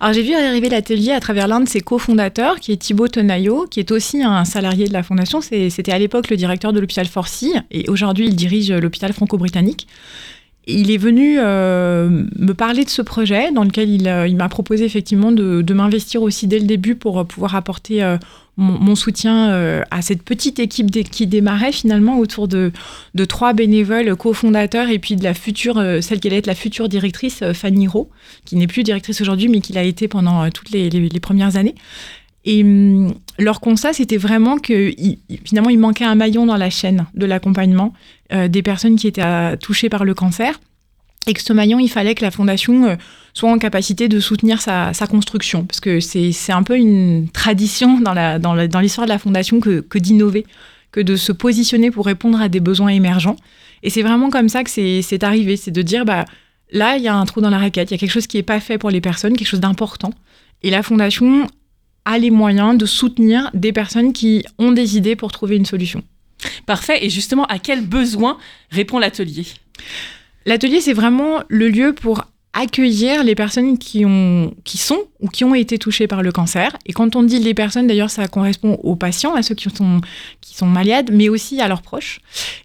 Alors 0.00 0.12
j'ai 0.14 0.22
vu 0.22 0.34
arriver 0.34 0.68
l'atelier 0.68 1.12
à 1.12 1.20
travers 1.20 1.46
l'un 1.46 1.60
de 1.60 1.68
ses 1.68 1.80
cofondateurs, 1.80 2.58
qui 2.58 2.72
est 2.72 2.76
Thibaut 2.76 3.08
Tenaillot, 3.08 3.66
qui 3.70 3.80
est 3.80 3.92
aussi 3.92 4.22
un 4.22 4.44
salarié 4.44 4.88
de 4.88 4.92
la 4.92 5.02
fondation. 5.02 5.40
C'était 5.40 5.92
à 5.92 5.98
l'époque 5.98 6.28
le 6.30 6.36
directeur 6.36 6.72
de 6.72 6.80
l'hôpital 6.80 7.06
Forcy, 7.06 7.52
et 7.70 7.88
aujourd'hui 7.88 8.26
il 8.26 8.34
dirige 8.34 8.72
l'hôpital 8.72 9.12
franco-britannique. 9.12 9.86
Il 10.66 10.92
est 10.92 10.98
venu 10.98 11.38
euh, 11.38 12.08
me 12.38 12.52
parler 12.52 12.84
de 12.84 12.88
ce 12.90 13.02
projet 13.02 13.50
dans 13.50 13.64
lequel 13.64 13.90
il, 13.90 14.06
euh, 14.06 14.32
m'a 14.32 14.48
proposé 14.48 14.84
effectivement 14.84 15.32
de, 15.32 15.74
m'investir 15.74 16.22
aussi 16.22 16.46
dès 16.46 16.60
le 16.60 16.66
début 16.66 16.94
pour 16.94 17.18
euh, 17.18 17.24
pouvoir 17.24 17.56
apporter 17.56 18.16
mon, 18.56 18.94
soutien 18.94 19.82
à 19.90 20.02
cette 20.02 20.22
petite 20.22 20.58
équipe 20.58 20.90
qui 20.90 21.26
démarrait 21.26 21.72
finalement 21.72 22.18
autour 22.18 22.46
de, 22.46 22.70
trois 23.28 23.54
bénévoles 23.54 24.14
cofondateurs 24.14 24.88
et 24.88 24.98
puis 24.98 25.16
de 25.16 25.24
la 25.24 25.34
future, 25.34 25.82
celle 26.00 26.20
qui 26.20 26.28
allait 26.28 26.36
être 26.36 26.46
la 26.46 26.54
future 26.54 26.88
directrice, 26.88 27.42
Fanny 27.54 27.88
Rowe, 27.88 28.08
qui 28.44 28.56
n'est 28.56 28.66
plus 28.66 28.82
directrice 28.82 29.20
aujourd'hui, 29.20 29.48
mais 29.48 29.60
qui 29.60 29.72
l'a 29.72 29.84
été 29.84 30.06
pendant 30.06 30.48
toutes 30.50 30.70
les, 30.70 30.90
les- 30.90 31.20
premières 31.20 31.56
années. 31.56 31.74
Et 32.44 32.62
hum, 32.62 33.14
leur 33.38 33.60
constat, 33.60 33.94
c'était 33.94 34.18
vraiment 34.18 34.58
que 34.58 34.92
finalement, 35.44 35.70
il 35.70 35.78
manquait 35.78 36.04
un 36.04 36.14
maillon 36.14 36.44
dans 36.44 36.56
la 36.56 36.70
chaîne 36.70 37.06
de 37.14 37.24
l'accompagnement 37.24 37.94
euh, 38.32 38.48
des 38.48 38.62
personnes 38.62 38.96
qui 38.96 39.06
étaient 39.08 39.22
euh, 39.24 39.56
touchées 39.56 39.88
par 39.88 40.04
le 40.04 40.14
cancer. 40.14 40.60
Et 41.28 41.34
que 41.34 41.40
ce 41.42 41.52
maillon, 41.52 41.78
il 41.78 41.88
fallait 41.88 42.14
que 42.16 42.22
la 42.24 42.32
fondation 42.32 42.84
euh, 42.84 42.96
soit 43.32 43.50
en 43.50 43.58
capacité 43.58 44.08
de 44.08 44.18
soutenir 44.18 44.60
sa, 44.60 44.92
construction. 45.08 45.64
Parce 45.64 45.78
que 45.80 46.00
c'est 46.00 46.52
un 46.52 46.62
peu 46.64 46.76
une 46.76 47.28
tradition 47.28 48.00
dans 48.00 48.12
la- 48.14 48.38
dans 48.40 48.54
la- 48.54 48.66
dans 48.66 48.80
l'histoire 48.80 49.06
de 49.06 49.12
la 49.12 49.18
fondation 49.18 49.60
que, 49.60 49.98
d'innover, 49.98 50.44
que 50.90 51.00
de 51.00 51.14
se 51.16 51.30
positionner 51.32 51.90
pour 51.92 52.06
répondre 52.06 52.40
à 52.40 52.48
des 52.48 52.60
besoins 52.60 52.88
émergents. 52.88 53.36
Et 53.84 53.90
c'est 53.90 54.02
vraiment 54.02 54.30
comme 54.30 54.48
ça 54.48 54.64
que 54.64 54.70
c'est 54.70 55.00
c'est 55.02 55.22
arrivé. 55.22 55.56
C'est 55.56 55.70
de 55.70 55.82
dire, 55.82 56.04
bah, 56.04 56.24
là, 56.72 56.96
il 56.96 57.02
y 57.04 57.08
a 57.08 57.14
un 57.14 57.24
trou 57.24 57.40
dans 57.40 57.50
la 57.50 57.58
raquette, 57.58 57.90
il 57.90 57.94
y 57.94 57.96
a 57.96 57.98
quelque 57.98 58.10
chose 58.12 58.26
qui 58.26 58.36
n'est 58.38 58.42
pas 58.42 58.60
fait 58.60 58.78
pour 58.78 58.90
les 58.90 59.00
personnes, 59.00 59.36
quelque 59.36 59.48
chose 59.48 59.60
d'important. 59.60 60.12
Et 60.64 60.70
la 60.70 60.82
fondation 60.82 61.46
a 62.04 62.18
les 62.18 62.30
moyens 62.30 62.76
de 62.76 62.84
soutenir 62.86 63.48
des 63.54 63.72
personnes 63.72 64.12
qui 64.12 64.44
ont 64.58 64.72
des 64.72 64.96
idées 64.96 65.14
pour 65.16 65.30
trouver 65.30 65.56
une 65.56 65.66
solution. 65.66 66.02
Parfait. 66.66 67.04
Et 67.04 67.10
justement, 67.10 67.44
à 67.46 67.58
quel 67.58 67.82
besoin 67.82 68.38
répond 68.70 68.98
l'atelier? 68.98 69.46
L'atelier, 70.46 70.80
c'est 70.80 70.92
vraiment 70.92 71.42
le 71.48 71.68
lieu 71.68 71.92
pour 71.92 72.24
accueillir 72.54 73.24
les 73.24 73.34
personnes 73.34 73.78
qui, 73.78 74.04
ont, 74.04 74.54
qui 74.64 74.76
sont 74.76 75.04
ou 75.20 75.28
qui 75.28 75.44
ont 75.44 75.54
été 75.54 75.78
touchées 75.78 76.06
par 76.06 76.22
le 76.22 76.32
cancer. 76.32 76.76
Et 76.84 76.92
quand 76.92 77.16
on 77.16 77.22
dit 77.22 77.38
les 77.38 77.54
personnes, 77.54 77.86
d'ailleurs, 77.86 78.10
ça 78.10 78.28
correspond 78.28 78.74
aux 78.82 78.96
patients, 78.96 79.34
à 79.34 79.42
ceux 79.42 79.54
qui 79.54 79.70
sont, 79.74 80.00
qui 80.40 80.54
sont 80.54 80.66
malades, 80.66 81.10
mais 81.12 81.28
aussi 81.28 81.60
à 81.60 81.68
leurs 81.68 81.82
proches. 81.82 82.20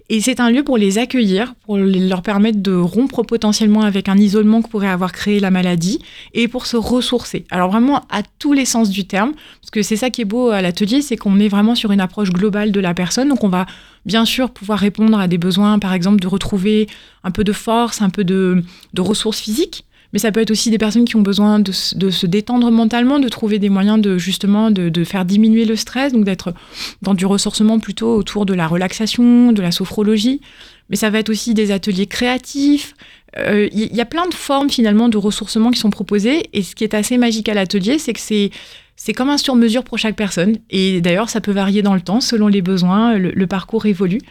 Et 0.10 0.22
c'est 0.22 0.40
un 0.40 0.50
lieu 0.50 0.64
pour 0.64 0.78
les 0.78 1.00
accueillir, 1.00 1.54
pour 1.66 1.76
leur 1.78 2.22
permettre 2.22 2.62
de 2.62 2.74
rompre 2.74 3.24
potentiellement 3.24 3.82
avec 3.82 4.08
un 4.08 4.18
isolement 4.18 4.62
que 4.62 4.70
pourrait 4.70 4.88
avoir 4.88 5.12
créé 5.12 5.42
la 5.42 5.52
maladie 5.52 6.00
et 6.34 6.48
pour 6.48 6.66
se 6.66 6.78
ressourcer. 6.78 7.44
Alors 7.52 7.72
vraiment 7.72 8.06
à 8.10 8.24
tous 8.40 8.54
les 8.54 8.64
sens 8.64 8.90
du 8.90 9.06
terme, 9.06 9.34
parce 9.60 9.70
que 9.70 9.82
c'est 9.82 9.98
ça 9.98 10.10
qui 10.10 10.22
est 10.22 10.26
beau 10.26 10.50
à 10.50 10.62
l'atelier, 10.62 11.02
c'est 11.02 11.18
qu'on 11.18 11.40
est 11.42 11.50
vraiment 11.50 11.76
sur 11.76 11.92
une 11.92 12.00
approche 12.00 12.32
globale 12.32 12.72
de 12.72 12.80
la 12.80 12.94
personne. 12.94 13.28
Donc 13.28 13.44
on 13.44 13.50
va 13.50 13.66
bien 14.06 14.24
sûr 14.24 14.52
pouvoir 14.52 14.80
répondre 14.80 15.20
à 15.20 15.28
des 15.28 15.38
besoins, 15.38 15.78
par 15.78 15.92
exemple, 15.92 16.22
de 16.22 16.28
retrouver 16.28 16.88
un 17.26 17.32
peu 17.32 17.44
de 17.44 17.52
force, 17.52 18.02
un 18.02 18.10
peu 18.10 18.24
de, 18.24 18.64
de 18.94 19.02
ressources 19.02 19.40
physiques. 19.42 19.84
Mais 20.18 20.22
ça 20.22 20.32
peut 20.32 20.40
être 20.40 20.50
aussi 20.50 20.72
des 20.72 20.80
personnes 20.80 21.06
qui 21.06 21.16
ont 21.16 21.22
besoin 21.22 21.60
de, 21.60 21.72
se 21.72 22.26
détendre 22.26 22.72
mentalement, 22.72 23.20
de 23.20 23.30
trouver 23.30 23.60
des 23.60 23.70
moyens 23.70 24.02
de 24.02 24.18
justement 24.18 24.72
de, 24.72 25.04
faire 25.04 25.26
diminuer 25.26 25.64
le 25.64 25.76
stress, 25.76 26.12
donc 26.12 26.26
d'être 26.26 26.56
dans 27.04 27.14
du 27.14 27.28
ressourcement 27.28 27.78
plutôt 27.78 28.16
autour 28.16 28.48
de 28.48 28.56
la 28.56 28.66
relaxation, 28.66 29.52
de 29.52 29.62
la 29.62 29.70
sophrologie. 29.70 30.42
Mais 30.90 30.96
ça 30.96 31.12
va 31.12 31.20
être 31.20 31.30
aussi 31.30 31.54
des 31.54 31.70
ateliers 31.70 32.08
créatifs. 32.08 32.96
Euh, 33.38 33.70
Il 33.72 33.96
y, 33.96 34.02
a 34.02 34.06
plein 34.06 34.28
de 34.28 34.34
formes 34.34 34.72
finalement 34.72 35.08
de 35.08 35.18
ressourcement 35.18 35.70
qui 35.70 35.80
sont 35.80 35.92
proposées. 35.92 36.50
Et 36.52 36.64
ce 36.64 36.74
qui 36.74 36.84
est 36.84 36.96
assez 36.96 37.20
magique 37.20 37.48
à 37.48 37.54
l'atelier, 37.54 38.00
c'est 38.00 38.14
que 38.14 38.20
c'est 38.20 38.50
c'est 38.96 39.14
comme 39.14 39.30
un 39.30 39.38
sur-mesure 39.38 39.84
pour 39.84 40.00
chaque 40.00 40.16
personne. 40.16 40.58
Et 40.72 41.00
d'ailleurs, 41.00 41.30
ça 41.30 41.42
peut 41.42 41.52
varier 41.52 41.84
dans 41.84 41.94
le 41.94 42.02
temps 42.02 42.22
selon 42.22 42.48
les 42.48 42.64
besoins, 42.64 43.20
le 43.20 43.46
parcours 43.46 43.86
évolue. 43.86 44.22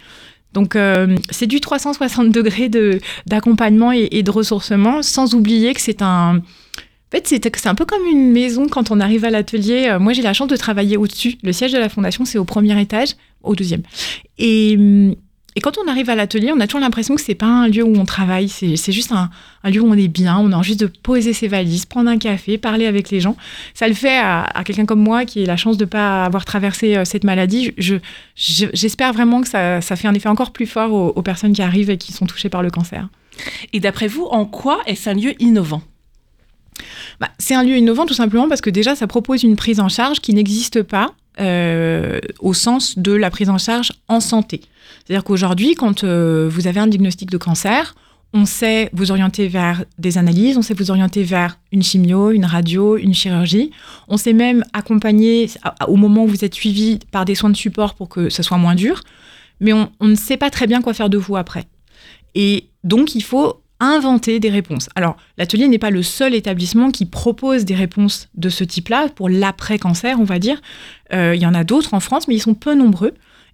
Donc 0.57 0.75
euh, 0.75 1.15
c'est 1.29 1.45
du 1.45 1.61
360 1.61 2.31
degrés 2.31 2.67
de, 2.67 2.99
d'accompagnement 3.27 3.91
et, 3.91 4.07
et 4.09 4.23
de 4.23 4.31
ressourcement, 4.31 5.03
sans 5.03 5.35
oublier 5.35 5.75
que 5.75 5.81
c'est 5.81 6.01
un... 6.01 6.37
En 6.37 7.11
fait, 7.11 7.27
c'est, 7.27 7.55
c'est 7.55 7.69
un 7.69 7.75
peu 7.75 7.85
comme 7.85 8.03
une 8.07 8.31
maison 8.31 8.67
quand 8.67 8.89
on 8.89 8.99
arrive 8.99 9.23
à 9.23 9.29
l'atelier. 9.29 9.87
Euh, 9.87 9.99
moi, 9.99 10.13
j'ai 10.13 10.23
la 10.23 10.33
chance 10.33 10.47
de 10.47 10.55
travailler 10.55 10.97
au-dessus. 10.97 11.35
Le 11.43 11.53
siège 11.53 11.73
de 11.73 11.77
la 11.77 11.89
fondation, 11.89 12.25
c'est 12.25 12.39
au 12.39 12.43
premier 12.43 12.81
étage, 12.81 13.09
au 13.43 13.53
deuxième. 13.53 13.83
Et, 14.39 14.75
hum, 14.79 15.15
et 15.57 15.59
quand 15.59 15.77
on 15.83 15.87
arrive 15.89 16.09
à 16.11 16.15
l'atelier, 16.15 16.51
on 16.55 16.59
a 16.59 16.67
toujours 16.67 16.81
l'impression 16.81 17.15
que 17.15 17.21
c'est 17.21 17.33
pas 17.35 17.47
un 17.47 17.67
lieu 17.67 17.81
où 17.83 17.95
on 17.97 18.05
travaille, 18.05 18.47
c'est, 18.47 18.75
c'est 18.77 18.91
juste 18.91 19.11
un, 19.11 19.29
un 19.63 19.69
lieu 19.71 19.81
où 19.81 19.87
on 19.89 19.95
est 19.97 20.07
bien, 20.07 20.37
on 20.37 20.51
a 20.53 20.61
juste 20.61 20.79
de 20.79 20.85
poser 20.85 21.33
ses 21.33 21.47
valises, 21.47 21.85
prendre 21.85 22.09
un 22.11 22.17
café, 22.19 22.59
parler 22.59 22.85
avec 22.85 23.09
les 23.09 23.19
gens. 23.19 23.35
Ça 23.73 23.87
le 23.87 23.95
fait 23.95 24.17
à, 24.17 24.43
à 24.43 24.63
quelqu'un 24.63 24.85
comme 24.85 25.01
moi 25.01 25.25
qui 25.25 25.43
a 25.43 25.47
la 25.47 25.57
chance 25.57 25.75
de 25.77 25.85
pas 25.85 26.23
avoir 26.25 26.45
traversé 26.45 26.95
euh, 26.95 27.05
cette 27.05 27.23
maladie. 27.23 27.73
Je, 27.79 27.95
je- 28.35 28.67
j'espère 28.73 29.13
vraiment 29.13 29.41
que 29.41 29.47
ça, 29.49 29.81
ça 29.81 29.95
fait 29.95 30.07
un 30.07 30.13
effet 30.13 30.29
encore 30.29 30.51
plus 30.51 30.67
fort 30.67 30.93
aux, 30.93 31.07
aux 31.09 31.21
personnes 31.23 31.53
qui 31.53 31.63
arrivent 31.63 31.89
et 31.89 31.97
qui 31.97 32.13
sont 32.13 32.27
touchées 32.27 32.49
par 32.49 32.61
le 32.61 32.69
cancer. 32.69 33.09
Et 33.73 33.79
d'après 33.79 34.07
vous, 34.07 34.25
en 34.25 34.45
quoi 34.45 34.79
est-ce 34.85 35.09
un 35.09 35.15
lieu 35.15 35.33
innovant? 35.41 35.81
Bah, 37.19 37.29
c'est 37.39 37.55
un 37.55 37.63
lieu 37.63 37.75
innovant 37.77 38.05
tout 38.05 38.13
simplement 38.13 38.47
parce 38.47 38.61
que 38.61 38.69
déjà 38.69 38.95
ça 38.95 39.07
propose 39.07 39.41
une 39.43 39.55
prise 39.55 39.79
en 39.79 39.89
charge 39.89 40.19
qui 40.19 40.35
n'existe 40.35 40.83
pas 40.83 41.13
euh, 41.39 42.19
au 42.39 42.53
sens 42.53 42.97
de 42.97 43.13
la 43.13 43.29
prise 43.29 43.49
en 43.49 43.57
charge 43.57 43.93
en 44.07 44.19
santé. 44.19 44.61
C'est-à-dire 45.05 45.23
qu'aujourd'hui, 45.23 45.75
quand 45.75 46.03
euh, 46.03 46.49
vous 46.51 46.67
avez 46.67 46.79
un 46.79 46.87
diagnostic 46.87 47.29
de 47.29 47.37
cancer, 47.37 47.95
on 48.33 48.45
sait 48.45 48.89
vous 48.93 49.11
orienter 49.11 49.47
vers 49.47 49.85
des 49.97 50.17
analyses, 50.17 50.57
on 50.57 50.61
sait 50.61 50.73
vous 50.73 50.91
orienter 50.91 51.23
vers 51.23 51.59
une 51.71 51.81
chimio, 51.81 52.31
une 52.31 52.45
radio, 52.45 52.97
une 52.97 53.13
chirurgie. 53.13 53.71
On 54.07 54.17
sait 54.17 54.33
même 54.33 54.63
accompagner 54.73 55.49
au 55.87 55.95
moment 55.95 56.23
où 56.23 56.27
vous 56.27 56.43
êtes 56.43 56.53
suivi 56.53 56.99
par 57.11 57.23
des 57.23 57.35
soins 57.35 57.49
de 57.49 57.55
support 57.55 57.95
pour 57.95 58.09
que 58.09 58.29
ce 58.29 58.43
soit 58.43 58.57
moins 58.57 58.75
dur. 58.75 59.01
Mais 59.59 59.73
on 59.73 59.89
ne 60.01 60.15
sait 60.15 60.37
pas 60.37 60.49
très 60.49 60.67
bien 60.67 60.81
quoi 60.81 60.93
faire 60.93 61.09
de 61.09 61.17
vous 61.17 61.35
après. 61.37 61.65
Et 62.35 62.65
donc, 62.83 63.15
il 63.15 63.23
faut 63.23 63.61
inventer 63.79 64.39
des 64.39 64.49
réponses. 64.49 64.89
Alors, 64.95 65.17
l'atelier 65.37 65.67
n'est 65.67 65.77
pas 65.77 65.91
le 65.91 66.03
seul 66.03 66.33
établissement 66.33 66.91
qui 66.91 67.05
propose 67.05 67.65
des 67.65 67.75
réponses 67.75 68.27
de 68.35 68.49
ce 68.49 68.63
type-là 68.63 69.09
pour 69.09 69.29
l'après-cancer, 69.29 70.19
on 70.19 70.23
va 70.23 70.39
dire. 70.39 70.61
Euh, 71.13 71.35
il 71.35 71.41
y 71.41 71.45
en 71.45 71.53
a 71.53 71.63
d'autres 71.63 71.93
en 71.93 71.99
France, 71.99 72.27
mais 72.27 72.35
ils 72.35 72.41
sont 72.41 72.55
peu 72.55 72.73
nombreux. 72.73 73.13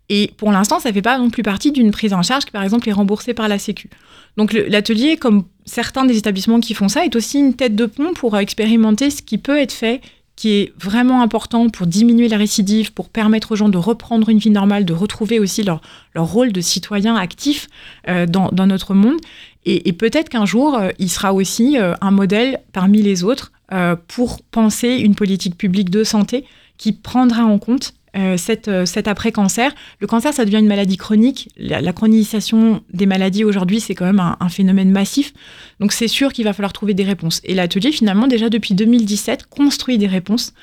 Et 0.10 0.32
pour 0.38 0.52
l'instant, 0.52 0.80
ça 0.80 0.90
ne 0.90 0.94
fait 0.94 1.02
pas 1.02 1.18
non 1.18 1.30
plus 1.30 1.44
partie 1.44 1.72
d'une 1.72 1.92
prise 1.92 2.14
en 2.14 2.24
charge 2.24 2.46
qui, 2.46 2.52
par 2.52 2.64
exemple, 2.64 2.88
est 2.90 2.94
remboursée 2.94 3.34
par 3.34 3.48
la 3.48 3.58
Sécu. 3.58 3.90
Donc 4.38 4.54
l'atelier, 4.54 5.18
comme 5.18 5.46
certains 5.66 6.06
des 6.06 6.18
établissements 6.18 6.60
qui 6.60 6.74
font 6.74 6.90
ça, 6.90 7.06
est 7.06 7.16
aussi 7.16 7.40
une 7.40 7.54
tête 7.54 7.76
de 7.76 7.86
pont 7.86 8.14
pour 8.14 8.36
euh, 8.36 8.40
expérimenter 8.40 9.10
ce 9.10 9.22
qui 9.22 9.38
peut 9.38 9.58
être 9.58 9.72
fait, 9.72 10.02
qui 10.36 10.54
est 10.54 10.74
vraiment 10.82 11.22
important 11.22 11.70
pour 11.70 11.86
diminuer 11.86 12.28
la 12.28 12.38
récidive, 12.38 12.92
pour 12.92 13.10
permettre 13.10 13.52
aux 13.52 13.56
gens 13.56 13.70
de 13.70 13.78
reprendre 13.78 14.30
une 14.30 14.40
vie 14.40 14.50
normale, 14.50 14.84
de 14.84 14.94
retrouver 14.94 15.40
aussi 15.40 15.64
leur, 15.64 15.82
rôle 16.16 16.52
de 16.52 16.62
citoyen 16.62 17.16
actif 17.16 17.68
euh, 18.08 18.26
dans 18.26 18.68
notre 18.68 18.94
monde. 18.94 19.18
Et, 19.66 19.94
peut-être 19.94 20.30
qu'un 20.30 20.46
jour, 20.46 20.76
euh, 20.76 20.90
il 21.00 21.10
sera 21.10 21.34
aussi 21.34 21.78
euh, 21.78 21.94
un 22.02 22.12
modèle 22.12 22.60
parmi 22.74 23.02
les 23.02 23.24
autres 23.24 23.52
euh, 23.72 23.96
pour 24.08 24.42
penser 24.42 24.98
une 24.98 25.16
politique 25.16 25.58
publique 25.58 25.90
de 25.90 26.04
santé 26.04 26.46
qui 26.78 26.92
prendra 26.92 27.44
en 27.44 27.60
compte 27.60 27.94
euh, 28.16 28.36
cet 28.38 29.08
après-cancer. 29.08 29.74
Le 30.00 30.06
cancer, 30.06 30.34
ça 30.34 30.44
devient 30.46 30.60
une 30.60 30.68
maladie 30.68 30.98
chronique. 30.98 31.50
La, 31.58 31.94
chronicisation 31.94 32.84
des 32.92 33.06
maladies 33.06 33.44
aujourd'hui, 33.44 33.80
c'est 33.80 33.96
quand 33.96 34.06
même 34.06 34.20
un, 34.20 34.50
phénomène 34.50 34.92
massif. 34.92 35.34
Donc 35.80 35.94
c'est 35.94 36.10
sûr 36.10 36.34
qu'il 36.34 36.44
va 36.44 36.54
falloir 36.54 36.74
trouver 36.74 36.94
des 36.94 37.06
réponses. 37.06 37.42
Et 37.44 37.56
l'atelier, 37.56 37.92
finalement, 37.92 38.28
déjà 38.28 38.50
depuis 38.50 38.76
2017, 38.76 39.48
construit 39.48 39.98
des 39.98 40.08
réponses 40.08 40.54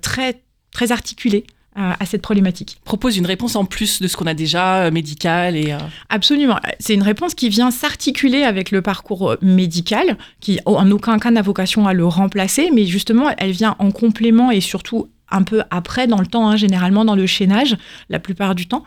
très, 0.00 0.40
très 0.70 0.92
articulées 0.92 1.44
à 1.78 2.06
cette 2.06 2.22
problématique. 2.22 2.78
Propose 2.84 3.16
une 3.16 3.26
réponse 3.26 3.56
en 3.56 3.64
plus 3.64 4.02
de 4.02 4.08
ce 4.08 4.16
qu'on 4.16 4.26
a 4.26 4.34
déjà, 4.34 4.84
euh, 4.84 4.90
médical 4.90 5.56
et... 5.56 5.72
euh, 5.72 5.78
Absolument. 6.08 6.58
C'est 6.80 6.94
une 6.94 7.02
réponse 7.02 7.34
qui 7.34 7.48
vient 7.48 7.70
s'articuler 7.70 8.42
avec 8.42 8.70
le 8.70 8.82
parcours 8.82 9.30
euh, 9.30 9.36
médical, 9.42 10.16
qui 10.40 10.58
en 10.66 10.90
aucun 10.90 11.18
cas 11.18 11.30
n'a 11.30 11.42
vocation 11.42 11.86
à 11.86 11.92
le 11.92 12.06
remplacer, 12.06 12.70
mais 12.72 12.84
justement, 12.86 13.30
elle 13.38 13.52
vient 13.52 13.76
en 13.78 13.90
complément 13.90 14.50
et 14.50 14.60
surtout 14.60 15.08
un 15.30 15.42
peu 15.42 15.62
après 15.70 16.06
dans 16.06 16.20
le 16.20 16.26
temps, 16.26 16.48
hein, 16.48 16.56
généralement 16.56 17.04
dans 17.04 17.14
le 17.14 17.26
chaînage, 17.26 17.76
la 18.08 18.18
plupart 18.18 18.54
du 18.54 18.66
temps, 18.66 18.84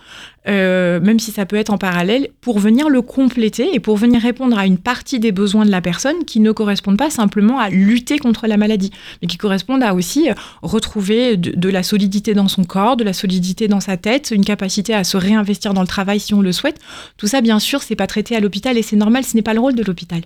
euh, 0.47 0.99
même 0.99 1.19
si 1.19 1.31
ça 1.31 1.45
peut 1.45 1.55
être 1.55 1.69
en 1.69 1.77
parallèle, 1.77 2.29
pour 2.41 2.59
venir 2.59 2.89
le 2.89 3.01
compléter 3.01 3.69
et 3.73 3.79
pour 3.79 3.97
venir 3.97 4.21
répondre 4.21 4.57
à 4.57 4.65
une 4.65 4.77
partie 4.77 5.19
des 5.19 5.31
besoins 5.31 5.65
de 5.65 5.71
la 5.71 5.81
personne 5.81 6.25
qui 6.25 6.39
ne 6.39 6.51
correspondent 6.51 6.97
pas 6.97 7.09
simplement 7.09 7.59
à 7.59 7.69
lutter 7.69 8.17
contre 8.17 8.47
la 8.47 8.57
maladie, 8.57 8.91
mais 9.21 9.27
qui 9.27 9.37
correspondent 9.37 9.83
à 9.83 9.93
aussi 9.93 10.29
euh, 10.29 10.33
retrouver 10.61 11.37
de, 11.37 11.51
de 11.51 11.69
la 11.69 11.83
solidité 11.83 12.33
dans 12.33 12.47
son 12.47 12.63
corps, 12.63 12.97
de 12.97 13.03
la 13.03 13.13
solidité 13.13 13.67
dans 13.67 13.79
sa 13.79 13.97
tête, 13.97 14.31
une 14.31 14.45
capacité 14.45 14.93
à 14.93 15.03
se 15.03 15.17
réinvestir 15.17 15.73
dans 15.73 15.81
le 15.81 15.87
travail 15.87 16.19
si 16.19 16.33
on 16.33 16.41
le 16.41 16.51
souhaite. 16.51 16.79
Tout 17.17 17.27
ça, 17.27 17.41
bien 17.41 17.59
sûr, 17.59 17.83
c'est 17.83 17.95
pas 17.95 18.07
traité 18.07 18.35
à 18.35 18.39
l'hôpital 18.39 18.77
et 18.77 18.81
c'est 18.81 18.95
normal, 18.95 19.23
ce 19.23 19.35
n'est 19.35 19.41
pas 19.41 19.53
le 19.53 19.59
rôle 19.59 19.75
de 19.75 19.83
l'hôpital. 19.83 20.21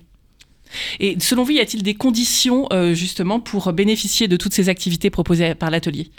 Et 1.00 1.16
selon 1.20 1.44
vous, 1.44 1.52
y 1.52 1.60
a-t-il 1.60 1.82
des 1.82 1.94
conditions 1.94 2.66
euh, 2.72 2.94
justement 2.94 3.40
pour 3.40 3.72
bénéficier 3.72 4.28
de 4.28 4.36
toutes 4.36 4.52
ces 4.52 4.68
activités 4.68 5.10
proposées 5.10 5.54
par 5.54 5.70
l'atelier? 5.70 6.10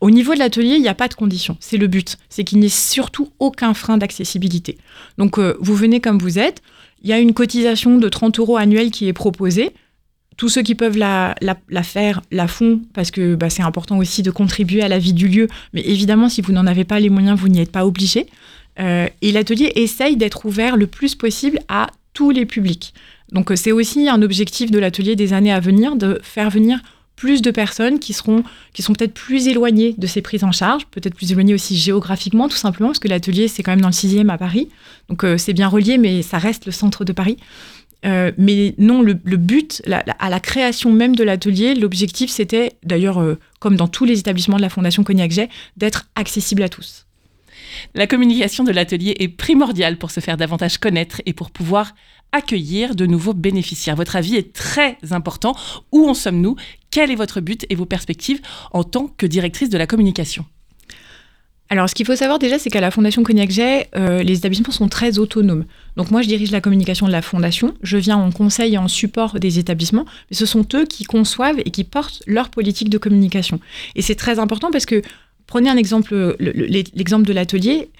Au 0.00 0.10
niveau 0.10 0.34
de 0.34 0.38
l'atelier, 0.38 0.74
il 0.76 0.82
n'y 0.82 0.88
a 0.88 0.94
pas 0.94 1.08
de 1.08 1.14
conditions. 1.14 1.56
C'est 1.60 1.78
le 1.78 1.86
but. 1.86 2.16
C'est 2.28 2.44
qu'il 2.44 2.58
n'y 2.58 2.66
ait 2.66 2.68
surtout 2.68 3.30
aucun 3.38 3.72
frein 3.72 3.96
d'accessibilité. 3.96 4.76
Donc, 5.16 5.38
euh, 5.38 5.56
vous 5.60 5.74
venez 5.74 6.00
comme 6.00 6.18
vous 6.18 6.38
êtes. 6.38 6.62
Il 7.02 7.08
y 7.08 7.12
a 7.12 7.18
une 7.18 7.32
cotisation 7.32 7.98
de 7.98 8.08
30 8.08 8.38
euros 8.38 8.56
annuelle 8.56 8.90
qui 8.90 9.08
est 9.08 9.12
proposée. 9.12 9.70
Tous 10.36 10.50
ceux 10.50 10.62
qui 10.62 10.74
peuvent 10.74 10.98
la, 10.98 11.34
faire 11.82 12.20
la 12.30 12.46
font 12.46 12.82
parce 12.92 13.10
que 13.10 13.36
bah, 13.36 13.48
c'est 13.48 13.62
important 13.62 13.96
aussi 13.96 14.22
de 14.22 14.30
contribuer 14.30 14.82
à 14.82 14.88
la 14.88 14.98
vie 14.98 15.14
du 15.14 15.28
lieu. 15.28 15.48
Mais 15.72 15.80
évidemment, 15.80 16.28
si 16.28 16.42
vous 16.42 16.52
n'en 16.52 16.66
avez 16.66 16.84
pas 16.84 17.00
les 17.00 17.08
moyens, 17.08 17.38
vous 17.38 17.48
n'y 17.48 17.60
êtes 17.60 17.72
pas 17.72 17.86
obligé. 17.86 18.26
Euh, 18.78 19.08
et 19.22 19.32
l'atelier 19.32 19.72
essaye 19.76 20.16
d'être 20.16 20.44
ouvert 20.44 20.76
le 20.76 20.86
plus 20.86 21.14
possible 21.14 21.60
à 21.68 21.86
tous 22.12 22.30
les 22.30 22.44
publics. 22.44 22.92
Donc 23.32 23.50
euh, 23.50 23.56
c'est 23.56 23.72
aussi 23.72 24.08
un 24.08 24.22
objectif 24.22 24.70
de 24.70 24.78
l'atelier 24.78 25.16
des 25.16 25.32
années 25.32 25.52
à 25.52 25.60
venir 25.60 25.96
de 25.96 26.20
faire 26.22 26.50
venir 26.50 26.80
plus 27.16 27.40
de 27.40 27.50
personnes 27.50 27.98
qui 27.98 28.12
seront 28.12 28.44
qui 28.72 28.82
sont 28.82 28.92
peut-être 28.92 29.14
plus 29.14 29.48
éloignées 29.48 29.94
de 29.96 30.06
ces 30.06 30.20
prises 30.20 30.44
en 30.44 30.52
charge, 30.52 30.86
peut-être 30.86 31.14
plus 31.14 31.32
éloignées 31.32 31.54
aussi 31.54 31.76
géographiquement 31.76 32.48
tout 32.48 32.56
simplement 32.56 32.90
parce 32.90 32.98
que 32.98 33.08
l'atelier 33.08 33.48
c'est 33.48 33.62
quand 33.62 33.72
même 33.72 33.80
dans 33.80 33.88
le 33.88 33.94
6e 33.94 34.28
à 34.28 34.38
Paris. 34.38 34.68
Donc 35.08 35.24
euh, 35.24 35.38
c'est 35.38 35.54
bien 35.54 35.68
relié 35.68 35.98
mais 35.98 36.22
ça 36.22 36.38
reste 36.38 36.66
le 36.66 36.72
centre 36.72 37.04
de 37.04 37.12
Paris. 37.12 37.38
Euh, 38.04 38.30
mais 38.36 38.74
non, 38.78 39.02
le, 39.02 39.14
but, 39.14 39.82
à 40.18 40.30
la 40.30 40.38
création 40.38 40.92
même 40.92 41.16
de 41.16 41.24
l'atelier, 41.24 41.74
l'objectif 41.74 42.30
c'était, 42.30 42.74
d'ailleurs, 42.84 43.20
comme 43.58 43.74
dans 43.74 43.88
tous 43.88 44.04
les 44.04 44.20
établissements 44.20 44.58
de 44.58 44.62
la 44.62 44.68
Fondation 44.68 45.02
Cognac-Jet, 45.02 45.48
d'être 45.76 46.06
accessible 46.14 46.62
à 46.62 46.68
tous. 46.68 47.06
La 47.94 48.06
communication 48.06 48.64
de 48.64 48.72
l'atelier 48.72 49.16
est 49.18 49.28
primordiale 49.28 49.96
pour 49.96 50.10
se 50.10 50.20
faire 50.20 50.36
davantage 50.36 50.78
connaître 50.78 51.20
et 51.26 51.32
pour 51.32 51.50
pouvoir 51.50 51.94
accueillir 52.32 52.94
de 52.94 53.06
nouveaux 53.06 53.34
bénéficiaires. 53.34 53.96
Votre 53.96 54.16
avis 54.16 54.36
est 54.36 54.52
très 54.52 54.98
important. 55.10 55.56
Où 55.92 56.08
en 56.08 56.14
sommes-nous? 56.14 56.56
Quel 56.90 57.10
est 57.10 57.16
votre 57.16 57.40
but 57.40 57.66
et 57.70 57.74
vos 57.74 57.86
perspectives 57.86 58.40
en 58.72 58.84
tant 58.84 59.08
que 59.08 59.26
directrice 59.26 59.70
de 59.70 59.78
la 59.78 59.86
communication? 59.86 60.44
Alors, 61.68 61.90
ce 61.90 61.96
qu'il 61.96 62.06
faut 62.06 62.14
savoir 62.14 62.38
déjà, 62.38 62.60
c'est 62.60 62.70
qu'à 62.70 62.80
la 62.80 62.92
Fondation 62.92 63.24
Cognac-Jet, 63.24 63.88
euh, 63.96 64.22
les 64.22 64.38
établissements 64.38 64.70
sont 64.70 64.88
très 64.88 65.18
autonomes. 65.18 65.64
Donc, 65.96 66.12
moi, 66.12 66.22
je 66.22 66.28
dirige 66.28 66.52
la 66.52 66.60
communication 66.60 67.06
de 67.08 67.12
la 67.12 67.22
Fondation. 67.22 67.74
Je 67.82 67.96
viens 67.96 68.16
en 68.16 68.30
conseil 68.30 68.74
et 68.74 68.78
en 68.78 68.86
support 68.86 69.40
des 69.40 69.58
établissements, 69.58 70.04
mais 70.30 70.36
ce 70.36 70.46
sont 70.46 70.64
eux 70.74 70.84
qui 70.86 71.02
conçoivent 71.02 71.58
et 71.58 71.70
qui 71.72 71.82
portent 71.82 72.22
leur 72.28 72.50
politique 72.50 72.88
de 72.88 72.98
communication. 72.98 73.58
Et 73.96 74.02
c'est 74.02 74.14
très 74.14 74.38
important 74.38 74.70
parce 74.70 74.86
que, 74.86 75.02
prenez 75.48 75.68
un 75.68 75.76
exemple, 75.76 76.14
le- 76.14 76.36
le- 76.52 76.66
l'exemple 76.94 77.26
de 77.26 77.32
l'atelier, 77.32 77.90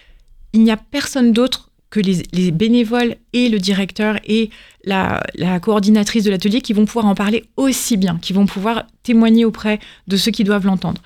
il 0.52 0.62
n'y 0.62 0.70
a 0.70 0.76
personne 0.76 1.32
d'autre 1.32 1.70
que 1.96 2.00
les, 2.00 2.22
les 2.32 2.50
bénévoles 2.50 3.16
et 3.32 3.48
le 3.48 3.58
directeur 3.58 4.18
et 4.26 4.50
la, 4.84 5.22
la 5.34 5.58
coordinatrice 5.60 6.24
de 6.24 6.30
l'atelier 6.30 6.60
qui 6.60 6.74
vont 6.74 6.84
pouvoir 6.84 7.06
en 7.06 7.14
parler 7.14 7.44
aussi 7.56 7.96
bien, 7.96 8.18
qui 8.20 8.34
vont 8.34 8.44
pouvoir 8.44 8.86
témoigner 9.02 9.46
auprès 9.46 9.78
de 10.06 10.16
ceux 10.18 10.30
qui 10.30 10.44
doivent 10.44 10.66
l'entendre. 10.66 11.00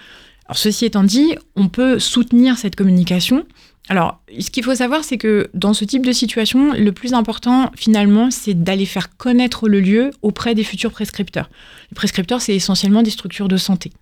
Alors, 0.46 0.59
ceci 0.59 0.85
étant 0.85 1.05
dit, 1.05 1.37
on 1.55 1.68
peut 1.68 2.00
soutenir 2.00 2.59
cette 2.59 2.74
communication. 2.74 3.46
Alors, 3.88 4.20
ce 4.38 4.50
qu'il 4.50 4.64
faut 4.64 4.74
savoir, 4.74 5.05
c'est 5.05 5.16
que 5.16 5.48
dans 5.55 5.74
ce 5.74 5.85
type 5.85 6.05
de 6.05 6.12
situation, 6.12 6.72
le 6.72 6.92
plus 6.92 7.14
important, 7.14 7.70
finalement, 7.76 8.33
c'est 8.33 8.55
d'aller 8.55 8.87
faire 8.87 9.16
connaître 9.16 9.68
le 9.68 9.81
lieu 9.81 10.11
auprès 10.22 10.57
des 10.57 10.64
futurs 10.64 10.90
prescripteurs. 10.90 11.50
Les 11.92 11.94
prescripteurs, 11.94 12.40
c'est 12.40 12.55
essentiellement 12.55 13.03
des 13.03 13.11
structures 13.11 13.48
de 13.48 13.57
santé. 13.57 13.92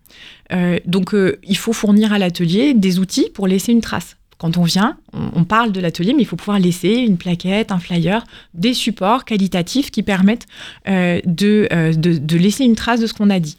Euh, 0.53 0.79
donc, 0.87 1.15
euh, 1.15 1.39
il 1.43 1.57
faut 1.59 1.75
fournir 1.75 2.15
à 2.15 2.19
l'atelier 2.19 2.73
des 2.73 2.99
outils 2.99 3.29
pour 3.35 3.47
laisser 3.47 3.73
une 3.73 3.83
trace. 3.83 4.18
Quand 4.39 4.57
on 4.57 4.63
vient, 4.63 4.97
on, 5.13 5.31
on 5.41 5.45
parle 5.45 5.73
de 5.73 5.81
l'atelier, 5.81 6.15
mais 6.15 6.23
il 6.23 6.27
faut 6.27 6.37
pouvoir 6.37 6.59
laisser 6.61 6.91
une 6.91 7.17
plaquette, 7.19 7.73
un 7.73 7.79
flyer, 7.79 8.25
des 8.55 8.73
supports 8.75 9.25
qualitatifs 9.25 9.91
qui 9.91 10.03
permettent 10.03 10.47
euh, 10.89 11.21
de, 11.27 11.69
euh, 11.73 11.93
de, 11.93 12.19
de 12.19 12.37
laisser 12.37 12.65
une 12.65 12.77
trace 12.77 13.01
de 13.01 13.07
ce 13.07 13.15
qu'on 13.15 13.31
a 13.31 13.41
dit. 13.41 13.57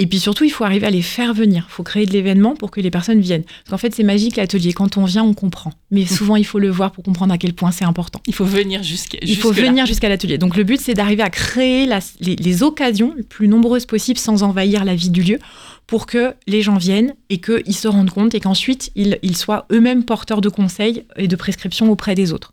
Et 0.00 0.06
puis 0.06 0.20
surtout, 0.20 0.44
il 0.44 0.50
faut 0.50 0.62
arriver 0.62 0.86
à 0.86 0.90
les 0.90 1.02
faire 1.02 1.34
venir. 1.34 1.66
Il 1.68 1.72
faut 1.72 1.82
créer 1.82 2.06
de 2.06 2.12
l'événement 2.12 2.54
pour 2.54 2.70
que 2.70 2.80
les 2.80 2.88
personnes 2.90 3.18
viennent. 3.20 3.42
Parce 3.42 3.70
qu'en 3.70 3.78
fait, 3.78 3.92
c'est 3.92 4.04
magique 4.04 4.36
l'atelier. 4.36 4.72
Quand 4.72 4.96
on 4.96 5.04
vient, 5.04 5.24
on 5.24 5.34
comprend. 5.34 5.72
Mais 5.90 6.06
souvent, 6.18 6.36
il 6.36 6.46
faut 6.46 6.60
le 6.60 6.70
voir 6.70 6.92
pour 6.92 7.02
comprendre 7.02 7.34
à 7.34 7.38
quel 7.38 7.52
point 7.52 7.72
c'est 7.72 7.84
important. 7.84 8.20
Il 8.28 8.32
faut 8.34 8.44
venir 8.44 8.84
jusqu'à 8.84 9.18
Il 9.22 9.36
faut 9.36 9.50
venir 9.50 9.86
jusqu'à 9.86 10.08
l'atelier. 10.08 10.38
Donc 10.38 10.56
le 10.56 10.62
but, 10.62 10.80
c'est 10.80 10.94
d'arriver 10.94 11.24
à 11.24 11.30
créer 11.30 11.84
la- 11.84 11.98
les, 12.20 12.36
les 12.36 12.62
occasions 12.62 13.12
les 13.16 13.24
plus 13.24 13.48
nombreuses 13.48 13.86
possibles 13.86 14.20
sans 14.20 14.44
envahir 14.44 14.84
la 14.84 14.94
vie 14.94 15.10
du 15.10 15.22
lieu 15.24 15.40
pour 15.88 16.06
que 16.06 16.34
les 16.46 16.62
gens 16.62 16.76
viennent 16.76 17.14
et 17.30 17.40
qu'ils 17.40 17.74
se 17.74 17.88
rendent 17.88 18.10
compte 18.10 18.34
et 18.34 18.40
qu'ensuite 18.40 18.92
ils, 18.94 19.18
ils 19.22 19.36
soient 19.36 19.66
eux-mêmes 19.72 20.04
porteurs 20.04 20.42
de 20.42 20.50
conseils 20.50 21.04
et 21.16 21.26
de 21.26 21.34
prescriptions 21.34 21.90
auprès 21.90 22.14
des 22.14 22.32
autres. 22.32 22.52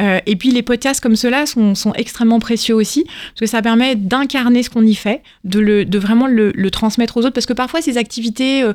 Euh, 0.00 0.20
et 0.26 0.36
puis 0.36 0.50
les 0.50 0.62
podcasts 0.62 1.00
comme 1.00 1.16
ceux-là 1.16 1.46
sont, 1.46 1.74
sont, 1.74 1.92
extrêmement 1.94 2.38
précieux 2.38 2.74
aussi, 2.74 3.04
parce 3.04 3.40
que 3.40 3.46
ça 3.46 3.62
permet 3.62 3.94
d'incarner 3.94 4.62
ce 4.62 4.70
qu'on 4.70 4.86
y 4.86 4.94
fait, 4.94 5.22
de, 5.44 5.60
le, 5.60 5.84
de 5.84 5.98
vraiment 5.98 6.26
le, 6.26 6.52
le, 6.54 6.70
transmettre 6.70 7.16
aux 7.16 7.20
autres, 7.20 7.34
parce 7.34 7.46
que 7.46 7.52
parfois 7.52 7.82
ces 7.82 7.98
activités, 7.98 8.62
euh, 8.62 8.72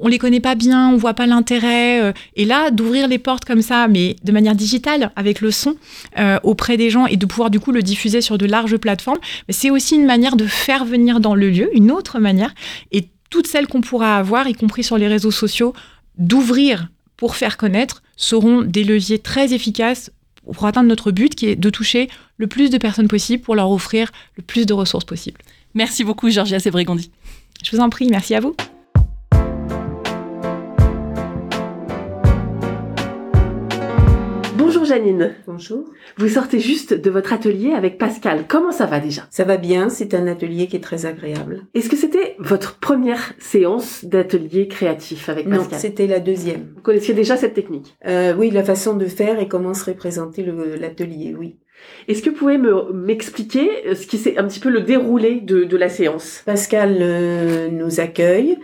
on 0.00 0.08
les 0.08 0.18
connaît 0.18 0.40
pas 0.40 0.54
bien, 0.54 0.90
on 0.90 0.96
voit 0.96 1.14
pas 1.14 1.26
l'intérêt, 1.26 2.02
euh, 2.02 2.12
et 2.36 2.44
là 2.44 2.70
d'ouvrir 2.70 3.08
les 3.08 3.18
portes 3.18 3.44
comme 3.44 3.62
ça, 3.62 3.88
mais 3.88 4.16
de 4.22 4.32
manière 4.32 4.54
digitale, 4.54 5.10
avec 5.16 5.40
le 5.40 5.50
son, 5.50 5.76
euh, 6.18 6.38
auprès 6.42 6.76
des 6.76 6.90
gens, 6.90 7.06
et 7.06 7.16
de 7.16 7.26
pouvoir 7.26 7.50
du 7.50 7.60
coup 7.60 7.72
le 7.72 7.82
diffuser 7.82 8.20
sur 8.20 8.38
de 8.38 8.46
larges 8.46 8.76
plateformes, 8.76 9.18
c'est 9.48 9.70
aussi 9.70 9.96
une 9.96 10.06
manière 10.06 10.36
de 10.36 10.46
faire 10.46 10.84
venir 10.84 11.20
dans 11.20 11.34
le 11.34 11.50
lieu, 11.50 11.70
une 11.74 11.90
autre 11.90 12.18
manière, 12.18 12.54
et 12.92 13.08
toutes 13.30 13.46
celles 13.46 13.66
qu'on 13.66 13.80
pourra 13.80 14.16
avoir, 14.16 14.48
y 14.48 14.54
compris 14.54 14.84
sur 14.84 14.98
les 14.98 15.08
réseaux 15.08 15.30
sociaux, 15.30 15.74
d'ouvrir 16.16 16.88
pour 17.16 17.36
faire 17.36 17.56
connaître, 17.56 18.02
seront 18.16 18.62
des 18.62 18.84
leviers 18.84 19.18
très 19.18 19.52
efficaces 19.52 20.10
pour 20.52 20.66
atteindre 20.66 20.88
notre 20.88 21.10
but 21.10 21.34
qui 21.34 21.46
est 21.46 21.56
de 21.56 21.70
toucher 21.70 22.08
le 22.36 22.46
plus 22.46 22.70
de 22.70 22.78
personnes 22.78 23.08
possible 23.08 23.42
pour 23.42 23.54
leur 23.54 23.70
offrir 23.70 24.10
le 24.36 24.42
plus 24.42 24.66
de 24.66 24.72
ressources 24.72 25.04
possibles. 25.04 25.40
Merci 25.74 26.04
beaucoup 26.04 26.30
Georgia 26.30 26.58
Sébrigondi. 26.58 27.10
Je 27.62 27.76
vous 27.76 27.82
en 27.82 27.90
prie, 27.90 28.08
merci 28.08 28.34
à 28.34 28.40
vous. 28.40 28.56
Janine. 34.98 35.34
Bonjour. 35.46 35.84
Vous 36.16 36.28
sortez 36.28 36.58
juste 36.58 36.92
de 36.92 37.10
votre 37.10 37.32
atelier 37.32 37.70
avec 37.70 37.98
Pascal. 37.98 38.46
Comment 38.48 38.72
ça 38.72 38.86
va 38.86 38.98
déjà? 38.98 39.22
Ça 39.30 39.44
va 39.44 39.56
bien, 39.56 39.90
c'est 39.90 40.12
un 40.12 40.26
atelier 40.26 40.66
qui 40.66 40.74
est 40.74 40.80
très 40.80 41.06
agréable. 41.06 41.66
Est-ce 41.74 41.88
que 41.88 41.94
c'était 41.94 42.34
votre 42.40 42.80
première 42.80 43.32
séance 43.38 44.04
d'atelier 44.04 44.66
créatif 44.66 45.28
avec 45.28 45.48
Pascal? 45.48 45.68
Non, 45.70 45.78
c'était 45.78 46.08
la 46.08 46.18
deuxième. 46.18 46.72
Vous 46.74 46.82
connaissiez 46.82 47.14
déjà 47.14 47.36
cette 47.36 47.54
technique? 47.54 47.96
Euh, 48.06 48.34
Oui, 48.36 48.50
la 48.50 48.64
façon 48.64 48.96
de 48.96 49.06
faire 49.06 49.38
et 49.38 49.46
comment 49.46 49.72
serait 49.72 49.94
présenté 49.94 50.44
l'atelier, 50.80 51.36
oui. 51.38 51.58
Est-ce 52.08 52.20
que 52.20 52.30
vous 52.30 52.36
pouvez 52.36 52.58
m'expliquer 52.92 53.94
ce 53.94 54.04
qui 54.04 54.18
c'est 54.18 54.36
un 54.36 54.48
petit 54.48 54.58
peu 54.58 54.68
le 54.68 54.80
déroulé 54.80 55.40
de, 55.40 55.62
de 55.62 55.76
la 55.76 55.88
séance? 55.88 56.42
Pascal 56.44 56.96
euh, 57.00 57.68
nous 57.70 58.00
accueille, 58.00 58.58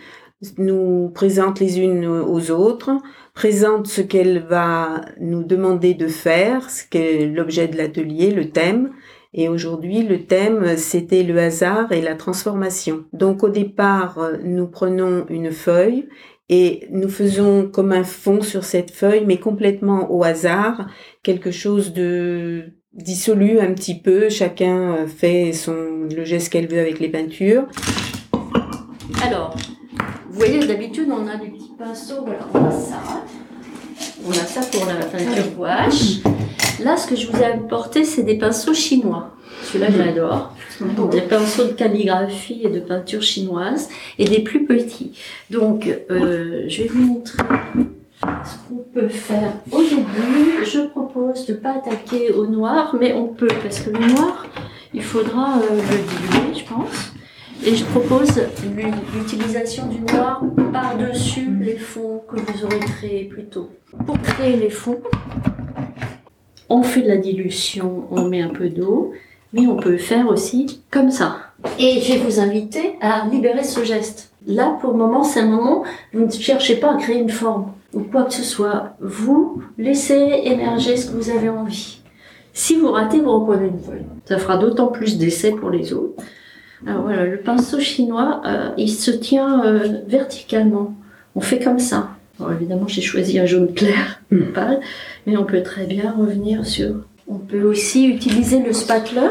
nous 0.58 1.10
présente 1.14 1.60
les 1.60 1.78
unes 1.78 2.06
aux 2.06 2.50
autres, 2.50 2.90
présente 3.34 3.88
ce 3.88 4.00
qu'elle 4.00 4.38
va 4.38 5.02
nous 5.20 5.42
demander 5.42 5.94
de 5.94 6.06
faire, 6.06 6.70
ce 6.70 6.84
qu'est 6.88 7.26
l'objet 7.26 7.68
de 7.68 7.76
l'atelier, 7.76 8.30
le 8.30 8.50
thème. 8.50 8.90
Et 9.34 9.48
aujourd'hui, 9.48 10.04
le 10.04 10.24
thème, 10.24 10.76
c'était 10.76 11.24
le 11.24 11.36
hasard 11.38 11.90
et 11.90 12.00
la 12.00 12.14
transformation. 12.14 13.04
Donc 13.12 13.42
au 13.42 13.48
départ, 13.48 14.30
nous 14.44 14.68
prenons 14.68 15.26
une 15.28 15.50
feuille 15.50 16.08
et 16.48 16.86
nous 16.92 17.08
faisons 17.08 17.68
comme 17.68 17.90
un 17.90 18.04
fond 18.04 18.40
sur 18.42 18.64
cette 18.64 18.92
feuille, 18.92 19.24
mais 19.26 19.38
complètement 19.38 20.12
au 20.12 20.22
hasard, 20.22 20.88
quelque 21.24 21.50
chose 21.50 21.92
de 21.92 22.74
dissolu 22.92 23.58
un 23.58 23.72
petit 23.72 23.98
peu. 23.98 24.28
Chacun 24.28 25.08
fait 25.08 25.52
son, 25.52 26.06
le 26.14 26.24
geste 26.24 26.52
qu'elle 26.52 26.68
veut 26.68 26.80
avec 26.80 27.00
les 27.00 27.08
peintures. 27.08 27.66
Alors, 29.24 29.56
vous 30.34 30.40
voyez, 30.40 30.66
d'habitude, 30.66 31.08
on 31.12 31.28
a 31.28 31.36
des 31.36 31.46
petits 31.46 31.74
pinceaux, 31.78 32.24
voilà, 32.24 32.40
on 32.52 32.64
a 32.64 32.70
ça. 32.72 32.96
On 34.26 34.30
a 34.32 34.34
ça 34.34 34.62
pour 34.62 34.84
la 34.84 34.96
peinture 34.96 35.52
gouache. 35.56 36.22
Là, 36.82 36.96
ce 36.96 37.06
que 37.06 37.14
je 37.14 37.28
vous 37.28 37.38
ai 37.38 37.44
apporté, 37.44 38.02
c'est 38.02 38.24
des 38.24 38.36
pinceaux 38.36 38.74
chinois. 38.74 39.30
Celui-là, 39.62 39.92
je 39.92 39.98
l'adore. 39.98 40.52
Donc, 40.96 41.12
des 41.12 41.20
pinceaux 41.20 41.66
de 41.66 41.72
calligraphie 41.74 42.62
et 42.64 42.68
de 42.68 42.80
peinture 42.80 43.22
chinoise, 43.22 43.88
et 44.18 44.24
des 44.24 44.40
plus 44.40 44.64
petits. 44.64 45.16
Donc, 45.50 45.86
euh, 46.10 46.64
je 46.66 46.82
vais 46.82 46.88
vous 46.88 47.02
montrer 47.02 47.38
ce 48.20 48.68
qu'on 48.68 48.82
peut 48.92 49.08
faire 49.08 49.52
au 49.70 49.82
début. 49.82 50.64
Je 50.64 50.80
propose 50.80 51.46
de 51.46 51.52
ne 51.52 51.58
pas 51.58 51.76
attaquer 51.76 52.32
au 52.32 52.48
noir, 52.48 52.96
mais 52.98 53.12
on 53.12 53.28
peut, 53.28 53.46
parce 53.62 53.78
que 53.78 53.90
le 53.90 54.00
noir, 54.00 54.46
il 54.92 55.02
faudra 55.02 55.58
euh, 55.58 55.76
le 55.76 56.42
diluer, 56.42 56.58
je 56.58 56.64
pense. 56.64 57.13
Et 57.62 57.74
je 57.74 57.84
propose 57.84 58.40
l'utilisation 59.14 59.86
du 59.86 60.00
noir 60.00 60.42
par-dessus 60.72 61.48
les 61.60 61.76
fonds 61.76 62.22
que 62.28 62.36
vous 62.36 62.64
aurez 62.64 62.80
créés 62.80 63.24
plus 63.24 63.44
tôt. 63.44 63.70
Pour 64.06 64.20
créer 64.20 64.56
les 64.56 64.70
fonds, 64.70 65.00
on 66.68 66.82
fait 66.82 67.02
de 67.02 67.08
la 67.08 67.16
dilution, 67.16 68.04
on 68.10 68.28
met 68.28 68.42
un 68.42 68.48
peu 68.48 68.68
d'eau, 68.68 69.12
mais 69.52 69.66
on 69.66 69.76
peut 69.76 69.96
faire 69.96 70.28
aussi 70.28 70.82
comme 70.90 71.10
ça. 71.10 71.36
Et 71.78 72.00
je 72.00 72.12
vais 72.12 72.18
vous 72.18 72.40
inviter 72.40 72.96
à 73.00 73.26
libérer 73.30 73.64
ce 73.64 73.84
geste. 73.84 74.32
Là, 74.46 74.76
pour 74.80 74.90
le 74.90 74.98
moment, 74.98 75.22
c'est 75.22 75.40
un 75.40 75.46
moment, 75.46 75.84
vous 76.12 76.26
ne 76.26 76.30
cherchez 76.30 76.76
pas 76.76 76.94
à 76.94 76.96
créer 76.96 77.18
une 77.18 77.30
forme 77.30 77.72
ou 77.94 78.00
quoi 78.00 78.24
que 78.24 78.34
ce 78.34 78.42
soit. 78.42 78.96
Vous 79.00 79.62
laissez 79.78 80.42
émerger 80.44 80.96
ce 80.96 81.10
que 81.10 81.16
vous 81.16 81.30
avez 81.30 81.48
envie. 81.48 82.00
Si 82.52 82.76
vous 82.76 82.90
ratez, 82.92 83.20
vous 83.20 83.32
reprenez 83.32 83.68
une 83.68 83.80
feuille. 83.80 84.04
Ça 84.26 84.38
fera 84.38 84.58
d'autant 84.58 84.88
plus 84.88 85.16
d'essais 85.16 85.52
pour 85.52 85.70
les 85.70 85.92
autres. 85.92 86.22
Alors 86.86 87.02
voilà, 87.02 87.24
le 87.24 87.38
pinceau 87.38 87.80
chinois, 87.80 88.42
euh, 88.44 88.70
il 88.76 88.90
se 88.90 89.10
tient 89.10 89.64
euh, 89.64 90.00
verticalement. 90.06 90.94
On 91.34 91.40
fait 91.40 91.58
comme 91.58 91.78
ça. 91.78 92.10
Alors 92.38 92.52
évidemment, 92.52 92.86
j'ai 92.86 93.00
choisi 93.00 93.38
un 93.38 93.46
jaune 93.46 93.72
clair, 93.72 94.20
pâle, 94.54 94.80
mais 95.26 95.36
on 95.36 95.44
peut 95.44 95.62
très 95.62 95.86
bien 95.86 96.12
revenir 96.12 96.66
sur. 96.66 96.94
On 97.26 97.38
peut 97.38 97.62
aussi 97.62 98.06
utiliser 98.06 98.60
le 98.60 98.72
spatler. 98.72 99.30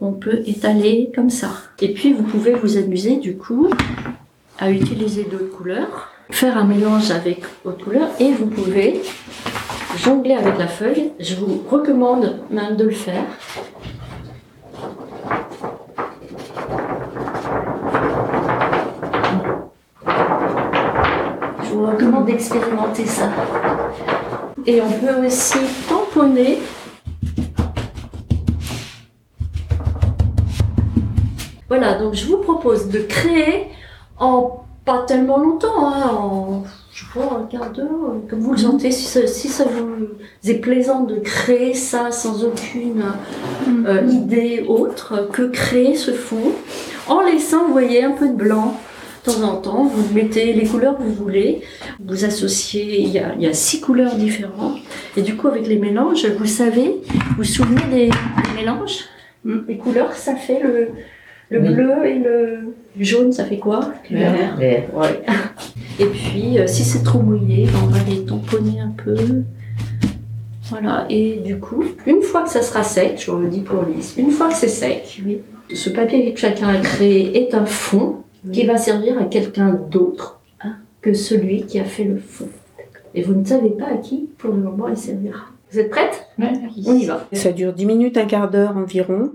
On 0.00 0.12
peut 0.12 0.42
étaler 0.46 1.10
comme 1.14 1.30
ça. 1.30 1.50
Et 1.80 1.92
puis, 1.92 2.12
vous 2.12 2.24
pouvez 2.24 2.52
vous 2.52 2.76
amuser 2.76 3.16
du 3.16 3.36
coup 3.36 3.70
à 4.58 4.70
utiliser 4.70 5.24
d'autres 5.24 5.50
couleurs, 5.50 6.10
faire 6.30 6.58
un 6.58 6.64
mélange 6.64 7.10
avec 7.10 7.42
autres 7.64 7.84
couleurs, 7.84 8.10
et 8.18 8.32
vous 8.32 8.46
pouvez 8.46 9.00
jongler 9.98 10.34
avec 10.34 10.58
la 10.58 10.66
feuille. 10.66 11.12
Je 11.20 11.36
vous 11.36 11.62
recommande 11.70 12.40
même 12.50 12.76
de 12.76 12.84
le 12.84 12.90
faire. 12.90 13.24
Vous 21.76 21.86
recommande 21.86 22.26
d'expérimenter 22.26 23.04
ça. 23.04 23.28
Et 24.64 24.80
on 24.80 24.90
peut 24.90 25.26
aussi 25.26 25.58
tamponner. 25.88 26.58
Voilà, 31.68 31.98
donc 31.98 32.14
je 32.14 32.26
vous 32.26 32.38
propose 32.38 32.88
de 32.88 33.00
créer 33.00 33.68
en 34.18 34.64
pas 34.84 35.04
tellement 35.06 35.38
longtemps, 35.38 35.88
hein, 35.88 36.10
en 36.12 36.62
je 36.92 37.04
crois 37.10 37.40
un 37.40 37.44
quart 37.44 37.70
d'heure, 37.72 38.14
comme 38.30 38.38
vous 38.38 38.52
le 38.52 38.58
sentez, 38.58 38.90
si 38.90 39.04
ça, 39.04 39.26
si 39.26 39.48
ça 39.48 39.64
vous 39.64 40.06
est 40.48 40.54
plaisant 40.54 41.02
de 41.02 41.16
créer 41.16 41.74
ça 41.74 42.10
sans 42.10 42.44
aucune 42.44 43.04
euh, 43.86 44.06
idée 44.06 44.64
autre 44.66 45.28
que 45.30 45.42
créer 45.42 45.96
ce 45.96 46.12
fond, 46.12 46.52
en 47.08 47.20
laissant, 47.20 47.66
vous 47.66 47.72
voyez, 47.72 48.02
un 48.02 48.12
peu 48.12 48.28
de 48.28 48.34
blanc 48.34 48.80
de 49.26 49.32
temps 49.32 49.42
en 49.42 49.56
temps, 49.56 49.84
vous 49.84 50.14
mettez 50.14 50.52
les 50.52 50.66
couleurs 50.66 50.96
que 50.96 51.02
vous 51.02 51.12
voulez, 51.14 51.60
vous 52.04 52.24
associez, 52.24 53.00
il 53.00 53.08
y 53.10 53.18
a, 53.18 53.34
il 53.36 53.42
y 53.42 53.46
a 53.46 53.52
six 53.52 53.80
couleurs 53.80 54.14
différentes, 54.14 54.78
et 55.16 55.22
du 55.22 55.36
coup 55.36 55.48
avec 55.48 55.66
les 55.66 55.78
mélanges, 55.78 56.26
vous 56.38 56.46
savez, 56.46 56.96
vous 57.08 57.36
vous 57.38 57.44
souvenez 57.44 57.82
des, 57.90 58.06
des 58.08 58.54
mélanges? 58.60 59.00
Les 59.68 59.76
couleurs, 59.76 60.12
ça 60.12 60.34
fait 60.34 60.60
le, 60.62 60.88
le 61.50 61.60
Oui. 61.60 61.74
bleu 61.74 61.92
et 62.06 62.18
le 62.18 62.74
jaune, 62.98 63.32
ça 63.32 63.44
fait 63.44 63.58
quoi? 63.58 63.92
Le 64.10 64.18
Vert. 64.18 64.56
Vert. 64.58 64.84
Ouais. 64.94 65.22
Et 65.98 66.06
puis, 66.06 66.58
euh, 66.58 66.66
si 66.66 66.82
c'est 66.84 67.02
trop 67.04 67.20
mouillé, 67.20 67.64
ben, 67.66 67.78
on 67.84 67.86
va 67.86 67.98
les 68.08 68.24
tamponner 68.24 68.80
un 68.80 68.90
peu. 69.02 69.16
Voilà. 70.68 71.06
Et 71.08 71.40
du 71.44 71.58
coup, 71.58 71.84
une 72.06 72.22
fois 72.22 72.42
que 72.42 72.50
ça 72.50 72.60
sera 72.60 72.82
sec, 72.82 73.22
je 73.24 73.30
le 73.30 73.46
dis 73.48 73.60
pour 73.60 73.84
Lise, 73.84 74.14
une 74.18 74.30
fois 74.30 74.48
que 74.48 74.54
c'est 74.56 74.68
sec, 74.68 75.22
ce 75.72 75.90
papier 75.90 76.34
que 76.34 76.40
chacun 76.40 76.68
a 76.68 76.78
créé 76.78 77.36
est 77.40 77.54
un 77.54 77.64
fond 77.66 78.16
qui 78.52 78.66
va 78.66 78.76
servir 78.76 79.18
à 79.18 79.24
quelqu'un 79.24 79.72
d'autre 79.72 80.40
hein, 80.60 80.76
que 81.00 81.14
celui 81.14 81.66
qui 81.66 81.80
a 81.80 81.84
fait 81.84 82.04
le 82.04 82.18
fond. 82.18 82.48
Et 83.14 83.22
vous 83.22 83.34
ne 83.34 83.44
savez 83.44 83.70
pas 83.70 83.86
à 83.86 83.96
qui, 83.96 84.28
pour 84.38 84.52
le 84.52 84.60
moment, 84.60 84.88
il 84.88 84.96
servira. 84.96 85.46
Vous 85.70 85.78
êtes 85.78 85.90
prête? 85.90 86.26
On 86.38 86.94
y 86.94 87.06
va. 87.06 87.26
Ça 87.32 87.52
dure 87.52 87.72
10 87.72 87.86
minutes, 87.86 88.16
un 88.16 88.26
quart 88.26 88.50
d'heure 88.50 88.76
environ. 88.76 89.32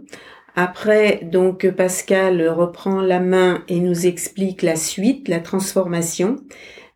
Après, 0.56 1.22
donc, 1.24 1.70
Pascal 1.72 2.48
reprend 2.50 3.02
la 3.02 3.20
main 3.20 3.64
et 3.68 3.80
nous 3.80 4.06
explique 4.06 4.62
la 4.62 4.76
suite, 4.76 5.28
la 5.28 5.40
transformation. 5.40 6.36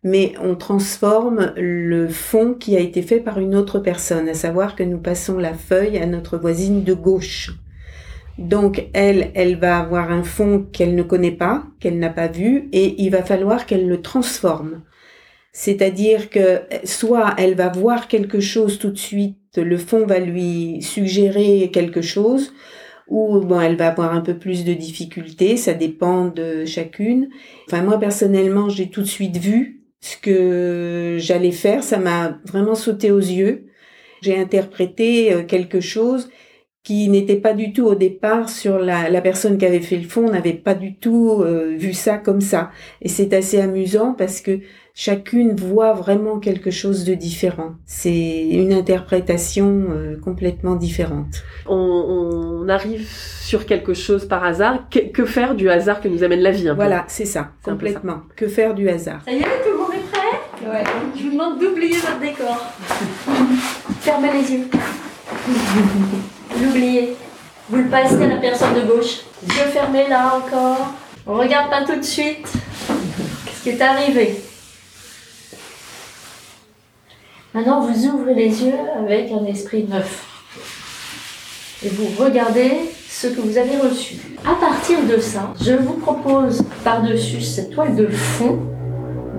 Mais 0.04 0.34
on 0.40 0.54
transforme 0.54 1.52
le 1.56 2.06
fond 2.06 2.54
qui 2.54 2.76
a 2.76 2.80
été 2.80 3.02
fait 3.02 3.18
par 3.18 3.40
une 3.40 3.56
autre 3.56 3.80
personne, 3.80 4.28
à 4.28 4.34
savoir 4.34 4.76
que 4.76 4.84
nous 4.84 4.98
passons 4.98 5.38
la 5.38 5.54
feuille 5.54 5.98
à 5.98 6.06
notre 6.06 6.38
voisine 6.38 6.84
de 6.84 6.94
gauche. 6.94 7.50
Donc, 8.38 8.88
elle, 8.92 9.30
elle 9.34 9.56
va 9.56 9.78
avoir 9.78 10.10
un 10.10 10.22
fond 10.22 10.66
qu'elle 10.72 10.94
ne 10.94 11.02
connaît 11.02 11.30
pas, 11.30 11.64
qu'elle 11.80 11.98
n'a 11.98 12.10
pas 12.10 12.28
vu, 12.28 12.68
et 12.72 13.02
il 13.02 13.10
va 13.10 13.22
falloir 13.22 13.66
qu'elle 13.66 13.88
le 13.88 14.02
transforme. 14.02 14.82
C'est-à-dire 15.52 16.28
que 16.28 16.60
soit 16.84 17.34
elle 17.38 17.54
va 17.54 17.70
voir 17.70 18.08
quelque 18.08 18.40
chose 18.40 18.78
tout 18.78 18.90
de 18.90 18.98
suite, 18.98 19.38
le 19.56 19.78
fond 19.78 20.04
va 20.04 20.18
lui 20.18 20.82
suggérer 20.82 21.70
quelque 21.72 22.02
chose, 22.02 22.52
ou 23.08 23.40
bon, 23.40 23.58
elle 23.60 23.76
va 23.76 23.88
avoir 23.88 24.12
un 24.12 24.20
peu 24.20 24.36
plus 24.36 24.66
de 24.66 24.74
difficultés, 24.74 25.56
ça 25.56 25.72
dépend 25.72 26.26
de 26.26 26.66
chacune. 26.66 27.30
Enfin, 27.66 27.82
moi 27.82 27.98
personnellement, 27.98 28.68
j'ai 28.68 28.90
tout 28.90 29.00
de 29.00 29.06
suite 29.06 29.38
vu 29.38 29.84
ce 30.00 30.18
que 30.18 31.16
j'allais 31.18 31.52
faire, 31.52 31.82
ça 31.82 31.98
m'a 31.98 32.38
vraiment 32.44 32.74
sauté 32.74 33.10
aux 33.10 33.18
yeux. 33.18 33.68
J'ai 34.20 34.36
interprété 34.38 35.32
euh, 35.32 35.42
quelque 35.42 35.80
chose 35.80 36.28
qui 36.86 37.08
n'était 37.08 37.34
pas 37.34 37.52
du 37.52 37.72
tout 37.72 37.84
au 37.84 37.96
départ 37.96 38.48
sur 38.48 38.78
la, 38.78 39.10
la 39.10 39.20
personne 39.20 39.58
qui 39.58 39.66
avait 39.66 39.80
fait 39.80 39.96
le 39.96 40.06
fond, 40.08 40.30
n'avait 40.30 40.52
pas 40.52 40.74
du 40.74 40.94
tout 40.94 41.42
euh, 41.42 41.74
vu 41.76 41.92
ça 41.92 42.16
comme 42.16 42.40
ça. 42.40 42.70
Et 43.02 43.08
c'est 43.08 43.34
assez 43.34 43.60
amusant 43.60 44.14
parce 44.16 44.40
que 44.40 44.60
chacune 44.94 45.56
voit 45.56 45.94
vraiment 45.94 46.38
quelque 46.38 46.70
chose 46.70 47.04
de 47.04 47.14
différent. 47.14 47.72
C'est 47.86 48.46
une 48.50 48.72
interprétation 48.72 49.86
euh, 49.90 50.16
complètement 50.16 50.76
différente. 50.76 51.42
On, 51.66 51.74
on, 51.74 52.68
arrive 52.68 53.04
sur 53.10 53.66
quelque 53.66 53.92
chose 53.92 54.24
par 54.24 54.44
hasard. 54.44 54.88
Que, 54.88 55.00
que, 55.10 55.24
faire 55.24 55.56
du 55.56 55.68
hasard 55.68 56.00
que 56.00 56.06
nous 56.06 56.22
amène 56.22 56.40
la 56.40 56.52
vie 56.52 56.68
un 56.68 56.74
Voilà, 56.74 57.04
c'est 57.08 57.24
ça, 57.24 57.50
complètement. 57.64 58.22
Ça. 58.28 58.34
Que 58.36 58.46
faire 58.46 58.74
du 58.74 58.88
hasard? 58.88 59.22
Ça 59.24 59.32
y 59.32 59.38
est, 59.38 59.42
tout 59.42 59.72
le 59.72 59.78
monde 59.78 59.92
est 59.92 60.12
prêt? 60.12 60.70
Ouais. 60.70 60.84
Je 61.16 61.22
vous 61.24 61.30
demande 61.32 61.58
d'oublier 61.58 61.96
votre 61.96 62.20
décor. 62.20 62.64
Fermez 64.02 64.28
les 64.40 64.52
yeux. 64.52 64.68
L'oubliez. 66.60 67.16
Vous 67.68 67.76
le 67.76 67.88
passez 67.88 68.22
à 68.22 68.26
la 68.26 68.36
personne 68.36 68.74
de 68.74 68.82
gauche. 68.82 69.20
Yeux 69.42 69.70
fermés 69.72 70.08
là 70.08 70.34
encore. 70.36 70.92
On 71.26 71.34
regarde 71.34 71.68
pas 71.70 71.84
tout 71.84 71.96
de 71.96 72.04
suite. 72.04 72.46
Qu'est-ce 73.44 73.62
qui 73.62 73.70
est 73.70 73.80
arrivé? 73.82 74.40
Maintenant, 77.52 77.80
vous 77.80 78.06
ouvrez 78.06 78.34
les 78.34 78.62
yeux 78.62 78.78
avec 78.98 79.32
un 79.32 79.44
esprit 79.46 79.84
neuf. 79.84 80.24
Et 81.84 81.88
vous 81.88 82.06
regardez 82.22 82.72
ce 83.08 83.26
que 83.26 83.40
vous 83.40 83.58
avez 83.58 83.76
reçu. 83.78 84.16
À 84.44 84.54
partir 84.54 85.02
de 85.02 85.18
ça, 85.18 85.52
je 85.60 85.72
vous 85.72 85.94
propose 85.94 86.62
par-dessus 86.84 87.40
cette 87.40 87.70
toile 87.70 87.96
de 87.96 88.06
fond 88.06 88.60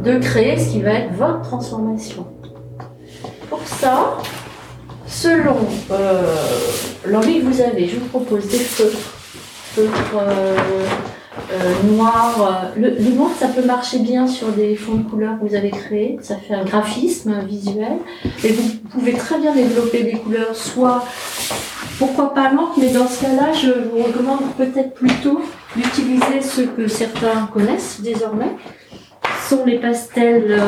de 0.03 0.17
créer 0.19 0.59
ce 0.59 0.71
qui 0.71 0.81
va 0.81 0.93
être 0.93 1.13
votre 1.13 1.41
transformation. 1.41 2.27
Pour 3.49 3.65
ça, 3.65 4.17
selon 5.07 5.57
euh, 5.91 6.35
l'envie 7.05 7.39
que 7.39 7.45
vous 7.45 7.61
avez, 7.61 7.87
je 7.87 7.97
vous 7.97 8.05
propose 8.07 8.47
des 8.47 8.59
feutres, 8.59 8.97
feutres 9.73 10.15
euh, 10.15 10.55
euh, 11.51 11.73
noirs. 11.93 12.71
Le, 12.75 12.91
noir, 13.15 13.31
ça 13.39 13.47
peut 13.47 13.63
marcher 13.63 13.99
bien 13.99 14.27
sur 14.27 14.49
des 14.49 14.75
fonds 14.75 14.95
de 14.95 15.09
couleurs 15.09 15.39
que 15.39 15.47
vous 15.47 15.55
avez 15.55 15.71
créés. 15.71 16.17
Ça 16.21 16.35
fait 16.35 16.53
un 16.53 16.65
graphisme 16.65 17.39
visuel. 17.45 17.97
Et 18.43 18.51
vous 18.51 18.69
pouvez 18.91 19.13
très 19.13 19.39
bien 19.39 19.53
développer 19.53 20.03
des 20.03 20.13
couleurs, 20.13 20.55
soit, 20.55 21.05
pourquoi 21.99 22.33
pas 22.33 22.51
l'encre, 22.51 22.73
mais 22.77 22.89
dans 22.89 23.07
ce 23.07 23.21
cas-là, 23.21 23.53
je 23.53 23.71
vous 23.71 24.03
recommande 24.03 24.41
peut-être 24.57 24.93
plutôt 24.93 25.41
d'utiliser 25.75 26.41
ce 26.41 26.61
que 26.61 26.87
certains 26.87 27.47
connaissent 27.53 28.01
désormais. 28.01 28.55
Sont 29.47 29.63
les 29.65 29.79
pastels 29.79 30.59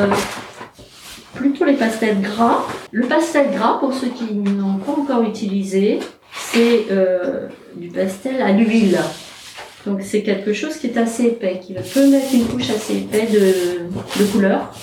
plutôt 1.39 1.63
les 1.63 1.73
pastels 1.73 2.21
gras. 2.21 2.65
Le 2.91 3.07
pastel 3.07 3.51
gras, 3.51 3.77
pour 3.79 3.93
ceux 3.93 4.09
qui 4.09 4.33
n'ont 4.33 4.77
pas 4.77 4.91
encore 4.91 5.23
utilisé, 5.23 5.99
c'est 6.33 6.87
euh, 6.91 7.47
du 7.75 7.87
pastel 7.87 8.41
à 8.41 8.51
l'huile. 8.51 8.99
Donc 9.85 10.01
c'est 10.03 10.21
quelque 10.21 10.51
chose 10.51 10.75
qui 10.75 10.87
est 10.87 10.97
assez 10.97 11.27
épais, 11.27 11.61
qui 11.65 11.73
peut 11.73 12.09
mettre 12.09 12.33
une 12.33 12.45
couche 12.45 12.69
assez 12.69 12.97
épais 12.97 13.27
de, 13.27 14.21
de 14.21 14.25
couleur. 14.31 14.73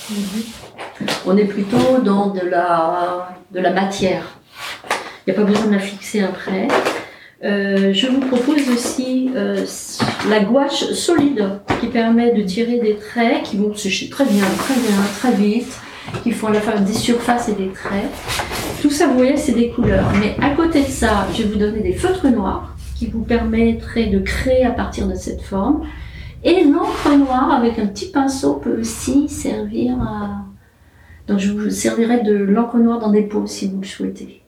On 1.27 1.37
est 1.37 1.45
plutôt 1.45 1.99
dans 2.03 2.31
de 2.31 2.41
la, 2.41 3.37
de 3.51 3.59
la 3.59 3.71
matière. 3.71 4.39
Il 5.25 5.33
n'y 5.33 5.39
a 5.39 5.41
pas 5.41 5.47
besoin 5.47 5.67
de 5.67 5.73
la 5.73 5.79
fixer 5.79 6.21
après. 6.21 6.67
Euh, 7.43 7.93
je 7.93 8.07
vous 8.07 8.21
propose 8.21 8.67
aussi 8.73 9.29
euh, 9.35 9.63
la 10.27 10.39
gouache 10.39 10.85
solide 10.93 11.59
qui 11.79 11.85
permet 11.85 12.33
de 12.33 12.41
tirer 12.41 12.79
des 12.79 12.95
traits 12.95 13.43
qui 13.43 13.57
vont 13.57 13.75
sécher 13.75 14.09
très 14.09 14.25
bien, 14.25 14.43
très 14.57 14.73
bien, 14.73 14.97
très 15.19 15.31
vite 15.33 15.77
qui 16.23 16.31
font 16.31 16.47
à 16.47 16.53
la 16.53 16.61
fois 16.61 16.77
des 16.77 16.93
surfaces 16.93 17.49
et 17.49 17.53
des 17.53 17.69
traits. 17.69 18.09
Tout 18.81 18.89
ça, 18.89 19.07
vous 19.07 19.15
voyez, 19.15 19.37
c'est 19.37 19.53
des 19.53 19.69
couleurs. 19.69 20.09
Mais 20.19 20.35
à 20.41 20.51
côté 20.51 20.81
de 20.81 20.87
ça, 20.87 21.27
je 21.33 21.43
vais 21.43 21.49
vous 21.49 21.59
donner 21.59 21.81
des 21.81 21.93
feutres 21.93 22.27
noirs 22.27 22.75
qui 22.95 23.07
vous 23.07 23.21
permettraient 23.21 24.07
de 24.07 24.19
créer 24.19 24.65
à 24.65 24.71
partir 24.71 25.07
de 25.07 25.15
cette 25.15 25.41
forme. 25.41 25.83
Et 26.43 26.63
l'encre 26.63 27.15
noire 27.17 27.51
avec 27.51 27.79
un 27.79 27.87
petit 27.87 28.11
pinceau 28.11 28.55
peut 28.55 28.79
aussi 28.79 29.27
servir 29.27 29.95
à... 30.01 30.43
Donc 31.27 31.39
je 31.39 31.51
vous 31.51 31.69
servirai 31.69 32.21
de 32.21 32.33
l'encre 32.33 32.77
noire 32.77 32.99
dans 32.99 33.11
des 33.11 33.23
pots 33.23 33.47
si 33.47 33.67
vous 33.67 33.81
le 33.81 33.85
souhaitez. 33.85 34.41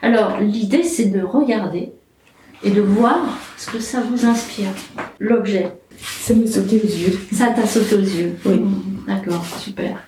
Alors 0.00 0.38
l'idée 0.40 0.84
c'est 0.84 1.06
de 1.06 1.20
regarder 1.20 1.92
et 2.62 2.70
de 2.70 2.80
voir 2.80 3.18
ce 3.58 3.70
que 3.70 3.78
ça 3.78 4.00
vous 4.00 4.24
inspire, 4.24 4.70
l'objet. 5.18 5.72
Ça 5.98 6.34
me 6.34 6.46
sauté 6.46 6.80
aux 6.82 6.86
yeux. 6.86 7.18
Ça 7.32 7.48
t'a 7.48 7.66
sauté 7.66 7.96
aux 7.96 8.00
yeux, 8.00 8.36
oui. 8.46 8.62
D'accord, 9.06 9.44
super. 9.58 9.98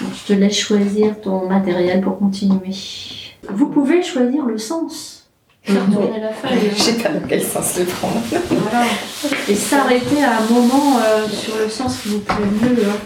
Je 0.00 0.34
te 0.34 0.38
laisse 0.38 0.58
choisir 0.58 1.20
ton 1.20 1.46
matériel 1.46 2.00
pour 2.00 2.18
continuer. 2.18 2.74
Vous 3.48 3.66
pouvez 3.66 4.02
choisir 4.02 4.44
le 4.44 4.58
sens. 4.58 5.28
Faire 5.62 5.84
tourner 5.86 6.20
la 6.20 6.32
feuille. 6.32 6.70
Je 6.74 6.80
sais 6.80 7.02
pas 7.02 7.10
dans 7.10 7.26
quel 7.28 7.42
sens 7.42 7.78
le 7.78 7.84
prendre. 7.84 8.20
Voilà. 8.50 8.86
Et 9.48 9.54
s'arrêter 9.54 10.24
à 10.24 10.38
un 10.38 10.46
moment 10.50 10.98
euh, 10.98 11.28
sur 11.28 11.56
le 11.58 11.68
sens 11.68 11.98
qui 11.98 12.08
vous 12.08 12.20
plaît 12.20 12.36
le 12.40 12.68
mieux. 12.68 12.84
Hein. 12.84 12.96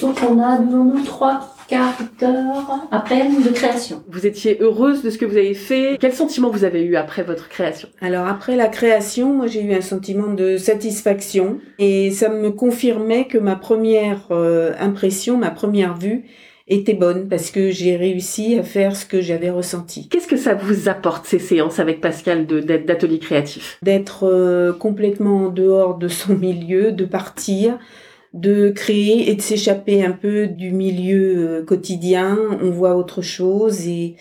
Donc 0.00 0.18
on 0.28 0.40
a 0.42 0.58
devant 0.58 0.84
nous 0.84 1.04
trois 1.04 1.53
quarts 1.68 1.98
d'heure 2.20 2.88
à 2.90 3.00
peine 3.00 3.42
de 3.42 3.50
création. 3.50 4.02
Vous 4.08 4.26
étiez 4.26 4.58
heureuse 4.60 5.02
de 5.02 5.10
ce 5.10 5.18
que 5.18 5.24
vous 5.24 5.36
avez 5.36 5.54
fait. 5.54 5.96
Quel 6.00 6.12
sentiment 6.12 6.50
vous 6.50 6.64
avez 6.64 6.82
eu 6.82 6.96
après 6.96 7.22
votre 7.22 7.48
création? 7.48 7.88
Alors 8.00 8.26
après 8.26 8.56
la 8.56 8.68
création, 8.68 9.34
moi 9.34 9.46
j'ai 9.46 9.62
eu 9.62 9.74
un 9.74 9.80
sentiment 9.80 10.32
de 10.32 10.56
satisfaction 10.56 11.58
et 11.78 12.10
ça 12.10 12.28
me 12.28 12.50
confirmait 12.50 13.26
que 13.26 13.38
ma 13.38 13.56
première 13.56 14.28
euh, 14.30 14.72
impression, 14.78 15.38
ma 15.38 15.50
première 15.50 15.96
vue 15.96 16.24
était 16.66 16.94
bonne 16.94 17.28
parce 17.28 17.50
que 17.50 17.70
j'ai 17.70 17.96
réussi 17.96 18.58
à 18.58 18.62
faire 18.62 18.96
ce 18.96 19.04
que 19.04 19.20
j'avais 19.20 19.50
ressenti. 19.50 20.08
Qu'est-ce 20.08 20.26
que 20.26 20.36
ça 20.36 20.54
vous 20.54 20.88
apporte 20.88 21.26
ces 21.26 21.38
séances 21.38 21.78
avec 21.78 22.00
Pascal 22.00 22.46
d'atelier 22.46 23.18
créatif? 23.18 23.78
D'être 23.82 24.24
euh, 24.24 24.72
complètement 24.72 25.46
en 25.46 25.48
dehors 25.50 25.98
de 25.98 26.08
son 26.08 26.34
milieu, 26.38 26.92
de 26.92 27.04
partir, 27.04 27.78
de 28.34 28.70
créer 28.70 29.30
et 29.30 29.34
de 29.34 29.40
s'échapper 29.40 30.04
un 30.04 30.12
peu 30.12 30.46
du 30.46 30.70
milieu 30.72 31.64
quotidien. 31.66 32.38
On 32.60 32.70
voit 32.70 32.96
autre 32.96 33.22
chose 33.22 33.88
et 33.88 34.16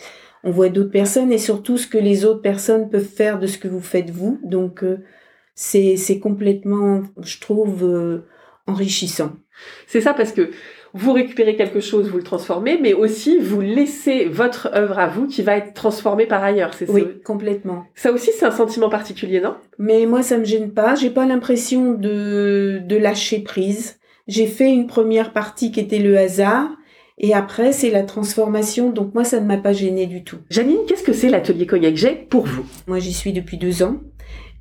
on 0.46 0.52
voit 0.52 0.70
d'autres 0.70 0.92
personnes 0.92 1.34
et 1.34 1.38
surtout 1.38 1.78
ce 1.78 1.88
que 1.88 1.98
les 1.98 2.24
autres 2.24 2.42
personnes 2.42 2.90
peuvent 2.90 3.04
faire 3.04 3.40
de 3.40 3.48
ce 3.48 3.58
que 3.58 3.68
vous 3.68 3.82
faites 3.82 4.12
vous. 4.12 4.40
Donc 4.44 4.84
c'est 5.56 5.98
c'est 5.98 6.20
complètement, 6.20 7.04
je 7.22 7.40
trouve, 7.40 7.84
euh, 7.84 8.26
enrichissant. 8.68 9.34
C'est 9.88 10.02
ça 10.02 10.14
parce 10.14 10.32
que 10.32 10.52
vous 10.94 11.14
récupérez 11.14 11.56
quelque 11.56 11.80
chose, 11.80 12.10
vous 12.10 12.18
le 12.18 12.24
transformez, 12.24 12.78
mais 12.80 12.94
aussi 12.94 13.40
vous 13.40 13.62
laissez 13.62 14.26
votre 14.26 14.70
œuvre 14.76 15.00
à 15.00 15.08
vous 15.08 15.28
qui 15.28 15.42
va 15.42 15.58
être 15.58 15.74
transformée 15.74 16.28
par 16.28 16.44
ailleurs. 16.44 16.74
C'est 16.74 16.90
oui, 16.90 17.06
complètement. 17.24 17.86
Ça 17.96 18.12
aussi, 18.12 18.32
c'est 18.32 18.46
un 18.46 18.52
sentiment 18.52 18.90
particulier, 18.90 19.42
non? 19.42 19.56
Mais 19.80 20.06
moi, 20.06 20.22
ça 20.22 20.38
me 20.38 20.44
gêne 20.44 20.72
pas. 20.72 20.94
J'ai 20.96 21.10
pas 21.10 21.26
l'impression 21.26 21.94
de 21.94 22.82
de 22.86 22.96
lâcher 22.96 23.40
prise. 23.40 24.00
J'ai 24.28 24.48
fait 24.48 24.72
une 24.72 24.88
première 24.88 25.34
partie 25.34 25.72
qui 25.72 25.80
était 25.80 26.00
le 26.00 26.18
hasard. 26.18 26.70
Et 27.20 27.34
après, 27.34 27.74
c'est 27.74 27.92
la 27.92 28.04
transformation. 28.04 28.90
Donc 28.90 29.14
moi, 29.14 29.24
ça 29.24 29.40
ne 29.40 29.46
m'a 29.46 29.58
pas 29.58 29.74
gêné 29.74 30.08
du 30.08 30.24
tout. 30.24 30.38
Janine, 30.50 30.80
qu'est-ce 30.88 31.04
que 31.04 31.14
c'est 31.14 31.30
l'atelier 31.30 31.68
Cognac? 31.68 31.96
J 31.96 32.08
pour 32.30 32.46
vous 32.46 32.66
Moi, 32.88 33.00
j'y 33.00 33.14
suis 33.14 33.34
depuis 33.34 33.58
deux 33.58 33.84
ans. 33.84 33.98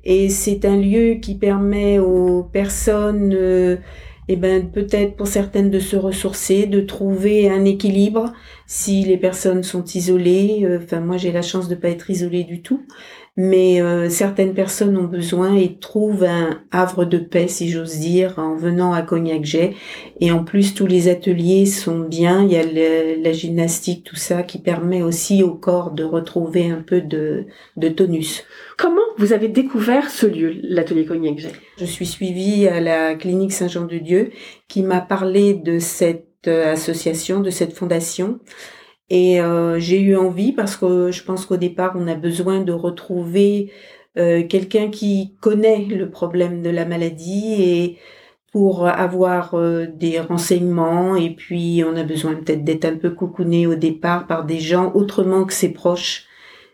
Et 0.03 0.29
c'est 0.29 0.65
un 0.65 0.77
lieu 0.77 1.15
qui 1.15 1.35
permet 1.35 1.97
aux 1.97 2.43
personnes, 2.43 3.33
euh, 3.33 3.77
eh 4.27 4.35
ben, 4.35 4.69
peut-être 4.69 5.15
pour 5.15 5.27
certaines 5.27 5.71
de 5.71 5.79
se 5.79 5.95
ressourcer, 5.95 6.65
de 6.65 6.81
trouver 6.81 7.49
un 7.49 7.63
équilibre 7.63 8.33
si 8.67 9.03
les 9.03 9.17
personnes 9.17 9.63
sont 9.63 9.85
isolées. 9.85 10.67
Enfin, 10.83 10.99
moi, 10.99 11.17
j'ai 11.17 11.31
la 11.31 11.41
chance 11.41 11.69
de 11.69 11.75
pas 11.75 11.89
être 11.89 12.09
isolée 12.09 12.43
du 12.43 12.61
tout 12.61 12.85
mais 13.35 13.81
euh, 13.81 14.09
certaines 14.09 14.53
personnes 14.53 14.95
ont 14.95 15.05
besoin 15.05 15.55
et 15.55 15.77
trouvent 15.79 16.23
un 16.23 16.61
havre 16.71 17.03
de 17.03 17.17
paix, 17.17 17.47
si 17.47 17.69
j'ose 17.69 17.97
dire, 17.97 18.37
en 18.37 18.55
venant 18.55 18.93
à 18.93 19.01
Cognac-Jet. 19.01 19.73
Et 20.19 20.31
en 20.31 20.43
plus, 20.43 20.75
tous 20.75 20.85
les 20.85 21.07
ateliers 21.07 21.65
sont 21.65 22.01
bien. 22.01 22.43
Il 22.43 22.51
y 22.51 22.57
a 22.57 22.63
le, 22.63 23.23
la 23.23 23.31
gymnastique, 23.31 24.03
tout 24.03 24.15
ça, 24.15 24.43
qui 24.43 24.59
permet 24.59 25.01
aussi 25.01 25.41
au 25.41 25.55
corps 25.55 25.91
de 25.91 26.03
retrouver 26.03 26.69
un 26.69 26.81
peu 26.81 27.01
de, 27.01 27.47
de 27.75 27.89
tonus. 27.89 28.43
Comment 28.77 29.01
vous 29.17 29.33
avez 29.33 29.47
découvert 29.47 30.11
ce 30.11 30.27
lieu, 30.27 30.55
l'atelier 30.61 31.05
Cognac-Jet 31.05 31.53
Je 31.79 31.85
suis 31.85 32.05
suivie 32.05 32.67
à 32.67 32.79
la 32.81 33.15
clinique 33.15 33.51
Saint-Jean-de-Dieu, 33.51 34.31
qui 34.67 34.83
m'a 34.83 35.01
parlé 35.01 35.55
de 35.55 35.79
cette 35.79 36.47
euh, 36.47 36.73
association, 36.73 37.39
de 37.39 37.49
cette 37.49 37.73
fondation. 37.73 38.39
Et 39.09 39.41
euh, 39.41 39.79
j'ai 39.79 40.01
eu 40.01 40.15
envie 40.15 40.53
parce 40.53 40.75
que 40.75 41.11
je 41.11 41.23
pense 41.23 41.45
qu'au 41.45 41.57
départ, 41.57 41.93
on 41.95 42.07
a 42.07 42.15
besoin 42.15 42.61
de 42.61 42.71
retrouver 42.71 43.71
euh, 44.17 44.43
quelqu'un 44.47 44.89
qui 44.89 45.35
connaît 45.41 45.85
le 45.85 46.09
problème 46.09 46.61
de 46.61 46.69
la 46.69 46.85
maladie 46.85 47.55
et 47.59 47.97
pour 48.51 48.87
avoir 48.87 49.55
euh, 49.55 49.87
des 49.87 50.19
renseignements 50.19 51.15
et 51.15 51.31
puis 51.31 51.83
on 51.85 51.95
a 51.95 52.03
besoin 52.03 52.35
peut-être 52.35 52.63
d'être 52.63 52.85
un 52.85 52.95
peu 52.97 53.09
coucouné 53.09 53.65
au 53.65 53.73
départ 53.73 54.27
par 54.27 54.45
des 54.45 54.59
gens 54.59 54.91
autrement 54.93 55.45
que 55.45 55.53
ses 55.53 55.73
proches. 55.73 56.25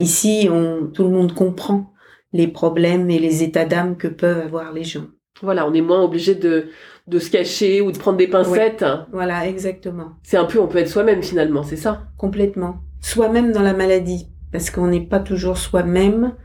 Ici, 0.01 0.49
on, 0.51 0.87
tout 0.93 1.03
le 1.03 1.09
monde 1.09 1.33
comprend 1.33 1.93
les 2.33 2.47
problèmes 2.47 3.09
et 3.09 3.19
les 3.19 3.43
états 3.43 3.65
d'âme 3.65 3.97
que 3.97 4.07
peuvent 4.07 4.39
avoir 4.39 4.73
les 4.73 4.83
gens. 4.83 5.07
Voilà, 5.41 5.65
on 5.67 5.73
est 5.73 5.81
moins 5.81 6.03
obligé 6.03 6.35
de, 6.35 6.67
de 7.09 7.19
se 7.19 7.29
cacher 7.29 7.81
ou 7.81 7.91
de 7.91 7.97
prendre 7.97 8.17
des 8.17 8.27
pincettes. 8.27 8.85
Voilà, 9.11 9.47
exactement. 9.47 10.13
C'est 10.23 10.37
un 10.37 10.45
peu, 10.45 10.59
on 10.59 10.67
peut 10.67 10.77
être 10.77 10.89
soi-même 10.89 11.23
finalement, 11.23 11.63
c'est 11.63 11.75
ça 11.75 12.03
Complètement. 12.17 12.77
Soi-même 13.01 13.51
dans 13.51 13.61
la 13.61 13.73
maladie, 13.73 14.27
parce 14.51 14.69
qu'on 14.69 14.87
n'est 14.87 15.05
pas 15.05 15.19
toujours 15.19 15.57
soi-même 15.57 16.35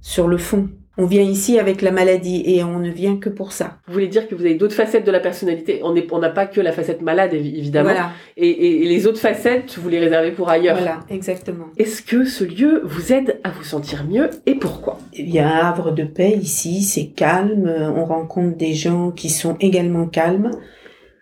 sur 0.00 0.28
le 0.28 0.36
fond. 0.36 0.68
On 0.96 1.06
vient 1.06 1.22
ici 1.22 1.58
avec 1.58 1.82
la 1.82 1.90
maladie 1.90 2.42
et 2.46 2.62
on 2.62 2.78
ne 2.78 2.90
vient 2.90 3.16
que 3.16 3.28
pour 3.28 3.52
ça. 3.52 3.78
Vous 3.86 3.94
voulez 3.94 4.06
dire 4.06 4.28
que 4.28 4.34
vous 4.34 4.44
avez 4.44 4.54
d'autres 4.54 4.74
facettes 4.74 5.04
de 5.04 5.10
la 5.10 5.20
personnalité 5.20 5.80
On 5.82 5.92
n'a 5.92 6.02
on 6.12 6.18
n'a 6.18 6.30
pas 6.30 6.46
que 6.46 6.60
la 6.60 6.70
facette 6.70 7.02
malade, 7.02 7.34
évidemment. 7.34 7.90
Voilà. 7.90 8.10
Et, 8.36 8.82
et, 8.82 8.86
les 8.86 9.06
autres 9.06 9.18
facettes, 9.18 9.76
vous 9.76 9.88
les 9.88 9.98
réservez 9.98 10.30
pour 10.30 10.48
ailleurs. 10.48 10.76
Voilà, 10.76 11.00
exactement. 11.10 11.66
Est-ce 11.76 12.02
que 12.02 12.24
ce 12.24 12.44
lieu 12.44 12.82
vous 12.84 13.12
aide 13.12 13.40
à 13.42 13.50
vous 13.50 13.64
sentir 13.64 14.04
mieux 14.04 14.30
et 14.46 14.54
pourquoi? 14.54 14.98
Il 15.12 15.30
y 15.30 15.40
a 15.40 15.48
un 15.48 15.68
havre 15.68 15.90
de 15.90 16.04
paix 16.04 16.38
ici, 16.40 16.82
c'est 16.82 17.06
calme. 17.06 17.72
On 17.96 18.04
rencontre 18.04 18.56
des 18.56 18.74
gens 18.74 19.10
qui 19.10 19.30
sont 19.30 19.56
également 19.60 20.06
calmes 20.06 20.50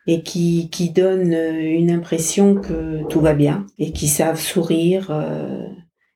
et 0.07 0.23
qui, 0.23 0.69
qui 0.71 0.91
donnent 0.91 1.33
une 1.33 1.91
impression 1.91 2.57
que 2.57 3.07
tout 3.09 3.21
va 3.21 3.35
bien 3.35 3.67
et 3.79 3.93
qui 3.93 4.09
savent 4.09 4.41
sourire. 4.41 5.09
Euh, 5.11 5.67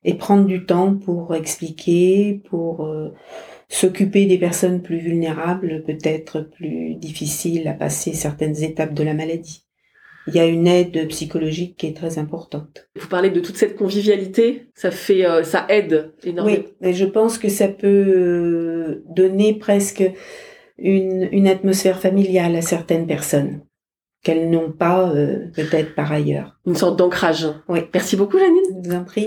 et 0.07 0.13
prendre 0.13 0.45
du 0.45 0.65
temps 0.65 0.95
pour 0.95 1.35
expliquer, 1.35 2.41
pour 2.49 2.85
euh, 2.85 3.13
s'occuper 3.67 4.25
des 4.25 4.37
personnes 4.37 4.81
plus 4.81 4.99
vulnérables, 4.99 5.83
peut-être 5.85 6.39
plus 6.39 6.95
difficiles 6.95 7.67
à 7.67 7.73
passer 7.73 8.13
certaines 8.13 8.63
étapes 8.63 8.93
de 8.93 9.03
la 9.03 9.13
maladie. 9.13 9.65
Il 10.27 10.35
y 10.35 10.39
a 10.39 10.45
une 10.45 10.65
aide 10.65 11.09
psychologique 11.09 11.75
qui 11.75 11.87
est 11.87 11.95
très 11.95 12.19
importante. 12.19 12.87
Vous 12.97 13.09
parlez 13.09 13.29
de 13.29 13.41
toute 13.41 13.57
cette 13.57 13.75
convivialité, 13.75 14.69
ça 14.75 14.91
fait, 14.91 15.25
euh, 15.25 15.43
ça 15.43 15.65
aide 15.67 16.13
énormément. 16.23 16.57
Oui, 16.57 16.73
mais 16.79 16.93
je 16.93 17.05
pense 17.05 17.37
que 17.37 17.49
ça 17.49 17.67
peut 17.67 17.87
euh, 17.87 19.03
donner 19.09 19.55
presque 19.55 20.05
une, 20.77 21.27
une 21.33 21.49
atmosphère 21.49 21.99
familiale 21.99 22.55
à 22.55 22.61
certaines 22.61 23.07
personnes 23.07 23.59
qu'elles 24.23 24.49
n'ont 24.49 24.71
pas 24.71 25.11
peut-être 25.53 25.95
par 25.95 26.11
ailleurs. 26.11 26.59
Une 26.65 26.75
sorte 26.75 26.97
d'ancrage. 26.97 27.47
Oui. 27.69 27.81
Merci 27.93 28.15
beaucoup, 28.15 28.39
Janine. 28.39 28.81
Je 28.83 28.89
vous 28.89 28.95
en 28.95 29.03
prie. 29.03 29.25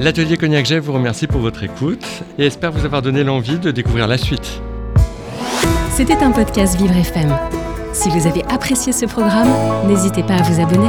L'atelier 0.00 0.38
Cognac 0.38 0.64
Jet 0.64 0.78
vous 0.78 0.94
remercie 0.94 1.26
pour 1.26 1.42
votre 1.42 1.62
écoute 1.62 2.06
et 2.38 2.46
espère 2.46 2.72
vous 2.72 2.86
avoir 2.86 3.02
donné 3.02 3.22
l'envie 3.22 3.58
de 3.58 3.70
découvrir 3.70 4.06
la 4.06 4.16
suite. 4.16 4.62
C'était 5.90 6.16
un 6.16 6.30
podcast 6.30 6.80
Vivre 6.80 6.96
FM. 6.96 7.36
Si 7.92 8.08
vous 8.08 8.26
avez 8.26 8.42
apprécié 8.44 8.94
ce 8.94 9.04
programme, 9.04 9.50
n'hésitez 9.86 10.22
pas 10.22 10.36
à 10.36 10.42
vous 10.42 10.58
abonner. 10.58 10.88